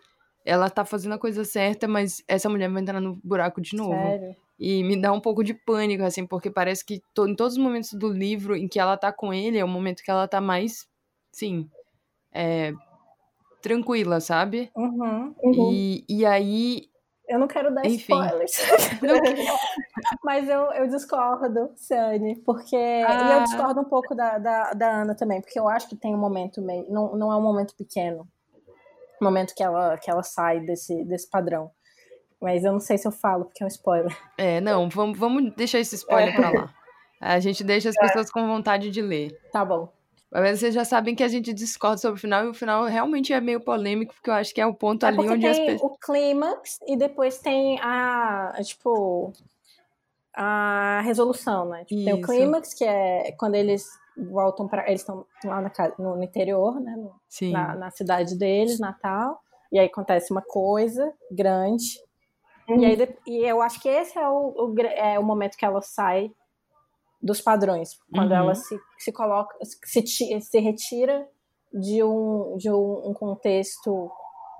[0.45, 3.93] ela tá fazendo a coisa certa, mas essa mulher vai entrar no buraco de novo.
[3.93, 4.37] Sério?
[4.59, 7.63] E me dá um pouco de pânico, assim, porque parece que to, em todos os
[7.63, 10.41] momentos do livro em que ela tá com ele, é o momento que ela tá
[10.41, 10.87] mais,
[11.33, 11.69] sim,
[12.33, 12.73] é,
[13.61, 14.71] tranquila, sabe?
[14.77, 15.73] Uhum, uhum.
[15.73, 16.92] E, e aí.
[17.29, 17.97] Eu não quero dar Enfim.
[17.99, 18.53] spoilers.
[20.25, 22.77] Mas eu, eu discordo, Sani, porque.
[22.77, 23.29] Ah.
[23.29, 23.45] E eu ah.
[23.45, 26.61] discordo um pouco da, da, da Ana também, porque eu acho que tem um momento
[26.61, 26.85] meio.
[26.91, 28.29] Não, não é um momento pequeno
[29.23, 31.71] momento que ela, que ela sai desse, desse padrão.
[32.41, 34.17] Mas eu não sei se eu falo, porque é um spoiler.
[34.37, 36.37] É, não, vamos, vamos deixar esse spoiler é.
[36.37, 36.75] pra lá.
[37.21, 39.31] A gente deixa as pessoas com vontade de ler.
[39.53, 39.93] Tá bom.
[40.33, 43.35] Mas vocês já sabem que a gente discorda sobre o final, e o final realmente
[43.35, 45.59] é meio polêmico, porque eu acho que é o ponto é ali onde tem as
[45.59, 45.83] pessoas.
[45.83, 48.55] o clímax e depois tem a.
[48.65, 49.33] Tipo.
[50.35, 51.85] A resolução, né?
[51.85, 56.17] Tipo, tem o clímax, que é quando eles voltam para eles estão lá na, no,
[56.17, 62.01] no, interior, né, no, na, na, cidade deles, Natal, e aí acontece uma coisa grande.
[62.67, 62.81] Uhum.
[62.81, 65.83] E, aí, e eu acho que esse é o, o, é o momento que ela
[65.83, 66.31] sai
[67.23, 68.37] dos padrões, quando uhum.
[68.37, 70.03] ela se, se coloca, se,
[70.41, 71.27] se retira
[71.73, 74.11] de um, de um, um contexto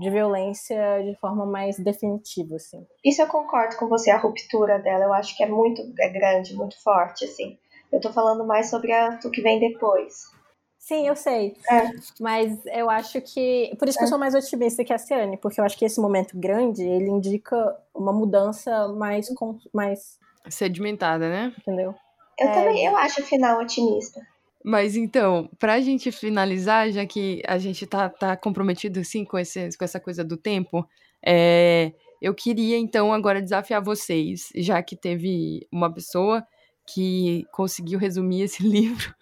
[0.01, 2.87] de violência de forma mais definitiva, assim.
[3.05, 6.55] Isso eu concordo com você, a ruptura dela, eu acho que é muito é grande,
[6.55, 7.59] muito forte, assim.
[7.91, 10.31] Eu tô falando mais sobre a, o que vem depois.
[10.79, 11.55] Sim, eu sei.
[11.71, 11.91] É.
[12.19, 13.73] Mas eu acho que.
[13.79, 14.07] Por isso que é.
[14.07, 17.09] eu sou mais otimista que a Ciane, porque eu acho que esse momento grande ele
[17.09, 17.57] indica
[17.95, 19.29] uma mudança mais.
[19.73, 20.19] mais...
[20.49, 21.55] Sedimentada, né?
[21.61, 21.95] Entendeu?
[22.43, 22.53] Eu é...
[22.53, 24.21] também eu acho o final otimista.
[24.65, 29.77] Mas então, pra gente finalizar, já que a gente tá, tá comprometido assim com, esse,
[29.77, 30.87] com essa coisa do tempo,
[31.25, 36.47] é, eu queria então agora desafiar vocês, já que teve uma pessoa
[36.87, 39.13] que conseguiu resumir esse livro.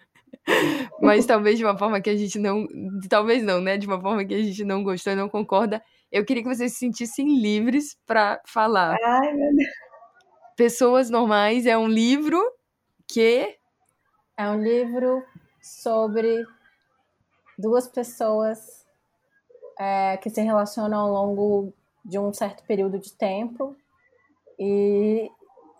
[1.00, 2.66] Mas talvez de uma forma que a gente não.
[3.08, 3.76] Talvez não, né?
[3.76, 5.82] De uma forma que a gente não gostou e não concorda.
[6.10, 8.96] Eu queria que vocês se sentissem livres para falar.
[9.02, 9.68] Ai, meu Deus.
[10.56, 12.42] Pessoas Normais é um livro
[13.12, 13.56] que.
[14.36, 15.22] É um livro
[15.60, 16.46] sobre
[17.58, 18.86] duas pessoas
[19.78, 23.76] é, que se relacionam ao longo de um certo período de tempo
[24.58, 25.30] e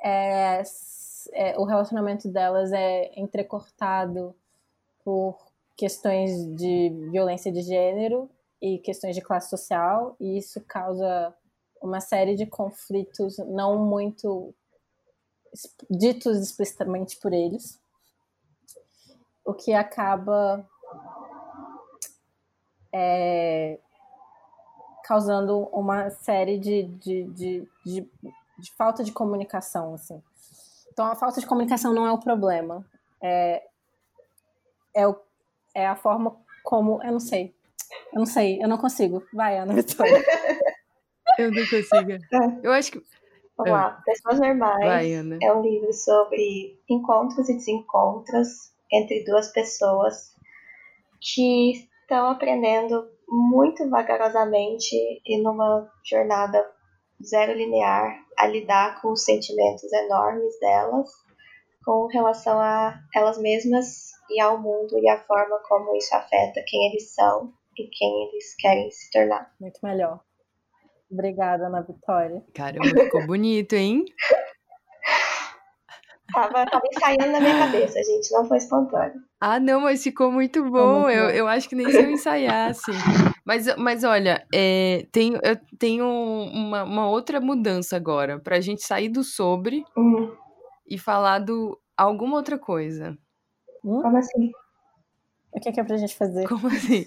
[0.03, 0.63] é,
[1.33, 4.35] é, o relacionamento delas é entrecortado
[5.03, 5.39] por
[5.75, 8.29] questões de violência de gênero
[8.61, 11.35] e questões de classe social, e isso causa
[11.81, 14.55] uma série de conflitos não muito
[15.91, 17.81] ditos explicitamente por eles,
[19.45, 20.67] o que acaba
[22.93, 23.79] é,
[25.05, 28.11] causando uma série de, de, de, de,
[28.59, 30.23] de falta de comunicação, assim.
[30.93, 32.85] Então a falta de comunicação não é o problema.
[33.23, 33.63] É,
[34.95, 35.17] é, o,
[35.75, 37.03] é a forma como.
[37.03, 37.55] Eu não sei.
[38.13, 39.25] Eu não sei, eu não consigo.
[39.33, 40.13] Vai, Ana Vitória.
[41.39, 42.13] eu não consigo.
[42.13, 42.61] É.
[42.63, 43.03] Eu acho que.
[43.65, 43.87] Vamos lá.
[43.99, 44.03] Ah.
[44.05, 48.49] Pessoas Normais Vai, é um livro sobre encontros e desencontros
[48.93, 50.35] entre duas pessoas
[51.21, 56.65] que estão aprendendo muito vagarosamente e numa jornada
[57.23, 61.09] zero linear a lidar com os sentimentos enormes delas
[61.85, 66.89] com relação a elas mesmas e ao mundo e a forma como isso afeta quem
[66.89, 69.53] eles são e quem eles querem se tornar.
[69.61, 70.21] Muito melhor.
[71.11, 72.43] Obrigada, Ana Vitória.
[72.55, 74.05] Caramba, ficou bonito, hein?
[76.33, 79.21] Tava, tava ensaiando na minha cabeça, gente, não foi espontâneo.
[79.41, 81.03] Ah, não, mas ficou muito bom.
[81.03, 81.31] Muito eu, bom.
[81.31, 82.93] eu acho que nem se eu ensaiasse.
[83.45, 89.09] mas, mas olha, é, tem, eu tenho uma, uma outra mudança agora, pra gente sair
[89.09, 90.33] do sobre uhum.
[90.87, 93.19] e falar do alguma outra coisa.
[93.85, 94.03] Hum?
[94.03, 94.53] Como assim?
[95.53, 96.47] O que é, que é pra gente fazer?
[96.49, 97.07] Como assim?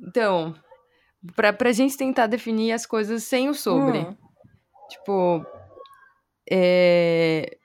[0.00, 0.54] Então,
[1.34, 3.98] pra, pra gente tentar definir as coisas sem o sobre.
[3.98, 4.16] Hum.
[4.88, 5.46] Tipo,
[6.50, 7.58] é,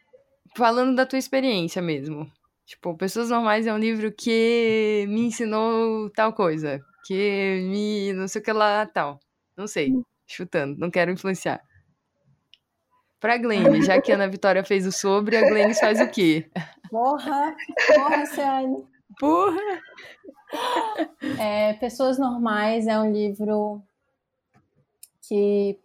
[0.56, 2.30] falando da tua experiência mesmo.
[2.66, 6.82] Tipo, Pessoas Normais é um livro que me ensinou tal coisa.
[7.06, 8.14] Que me.
[8.14, 9.20] não sei o que lá, tal.
[9.56, 9.92] Não sei.
[10.26, 11.62] Chutando, não quero influenciar.
[13.20, 16.50] Pra Glenn, já que a Ana Vitória fez o sobre, a Glenn faz o quê?
[16.90, 17.56] Porra!
[17.88, 18.84] Porra, Ciane!
[19.20, 19.82] Porra!
[21.40, 23.82] É, Pessoas Normais é um livro
[25.22, 25.80] que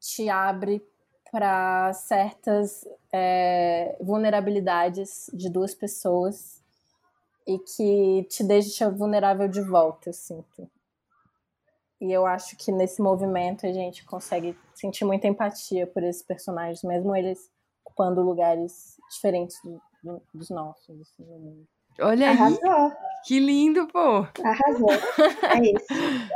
[0.00, 0.82] te abre
[1.30, 6.62] para certas é, vulnerabilidades de duas pessoas
[7.46, 10.70] e que te deixa vulnerável de volta, eu sinto.
[12.00, 16.82] E eu acho que nesse movimento a gente consegue sentir muita empatia por esses personagens,
[16.82, 17.50] mesmo eles
[17.84, 21.00] ocupando lugares diferentes do, do, dos nossos.
[21.00, 21.66] Assim,
[22.00, 22.70] Olha Arrasou.
[22.70, 22.92] aí!
[23.24, 24.26] Que lindo, pô!
[24.44, 24.90] Arrasou.
[25.42, 26.30] É isso.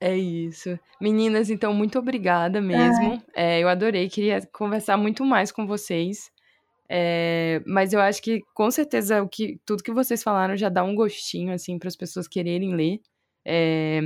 [0.00, 0.78] É isso.
[1.00, 3.22] Meninas, então, muito obrigada mesmo.
[3.34, 6.30] É, eu adorei, queria conversar muito mais com vocês.
[6.88, 10.84] É, mas eu acho que, com certeza, o que, tudo que vocês falaram já dá
[10.84, 13.00] um gostinho, assim, para as pessoas quererem ler.
[13.44, 14.02] É,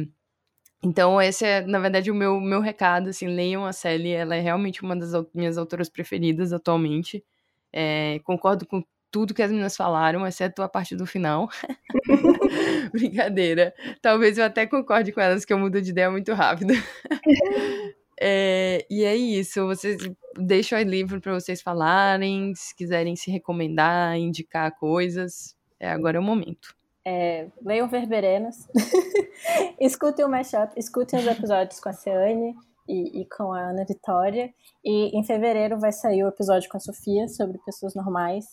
[0.85, 4.41] então, esse é, na verdade, o meu, meu recado, assim, leiam a Sally, ela é
[4.41, 7.25] realmente uma das minhas autoras preferidas atualmente.
[7.73, 11.49] É, concordo com tudo que as meninas falaram, exceto a parte do final.
[12.93, 13.75] Brincadeira.
[14.03, 16.75] Talvez eu até concorde com elas que eu mudo de ideia muito rápido.
[18.21, 19.67] é, e é isso.
[19.67, 19.99] Vocês
[20.37, 25.57] deixam aí livro para vocês falarem, se quiserem se recomendar, indicar coisas.
[25.81, 26.77] É, agora é o momento.
[27.05, 28.69] É, leiam Verberenas.
[29.81, 32.55] escutem o mashup, escutem os episódios com a Ciane
[32.87, 34.53] e, e, com a Ana Vitória.
[34.85, 38.45] E em fevereiro vai sair o episódio com a Sofia sobre pessoas normais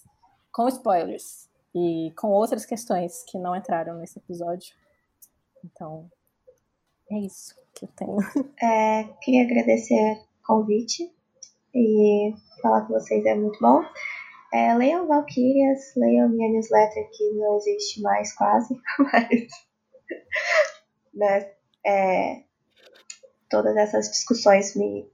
[0.56, 4.74] com spoilers e com outras questões que não entraram nesse episódio.
[5.66, 6.10] Então,
[7.12, 8.16] é isso que eu tenho.
[8.64, 11.14] É, queria agradecer o convite
[11.74, 13.84] e falar com vocês é muito bom.
[14.54, 19.52] É, leiam Valkyrias, leiam minha newsletter que não existe mais quase, mas
[21.14, 21.52] né,
[21.86, 22.44] é,
[23.50, 25.06] todas essas discussões me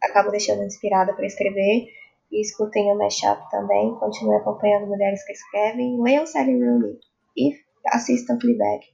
[0.00, 1.88] acabam deixando inspirada para escrever
[2.34, 3.94] e escutem o Mashup também.
[3.94, 6.02] Continuem acompanhando Mulheres que Escrevem.
[6.02, 6.98] Leiam Sally Rooney
[7.36, 7.54] e
[7.86, 8.84] assistam Fleabag.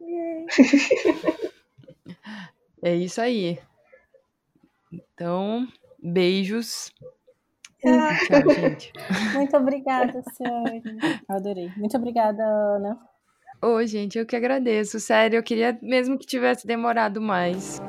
[2.84, 3.58] é isso aí.
[4.92, 5.66] Então,
[6.02, 6.92] beijos.
[7.84, 8.14] Ah.
[8.26, 8.92] Tchau, gente.
[9.34, 10.82] Muito obrigada, senhora.
[11.28, 11.70] Adorei.
[11.76, 12.98] Muito obrigada, Ana.
[13.62, 15.00] Ô, gente, eu que agradeço.
[15.00, 17.80] Sério, eu queria mesmo que tivesse demorado mais.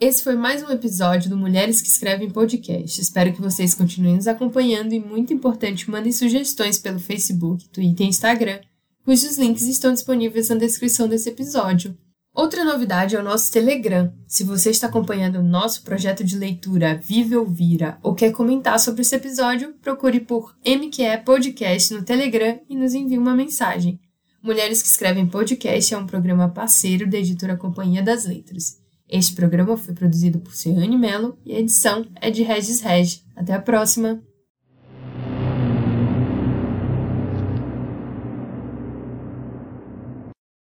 [0.00, 2.98] Esse foi mais um episódio do Mulheres que Escrevem Podcast.
[2.98, 8.08] Espero que vocês continuem nos acompanhando e, muito importante, mandem sugestões pelo Facebook, Twitter e
[8.08, 8.60] Instagram,
[9.04, 11.94] cujos links estão disponíveis na descrição desse episódio.
[12.34, 14.10] Outra novidade é o nosso Telegram.
[14.26, 18.80] Se você está acompanhando o nosso projeto de leitura Vive ou Vira ou quer comentar
[18.80, 24.00] sobre esse episódio, procure por MQE Podcast no Telegram e nos envie uma mensagem.
[24.42, 28.79] Mulheres que Escrevem Podcast é um programa parceiro da editora Companhia das Letras.
[29.10, 33.20] Este programa foi produzido por Ciane Mello e a edição é de Regis Reg.
[33.34, 34.22] Até a próxima!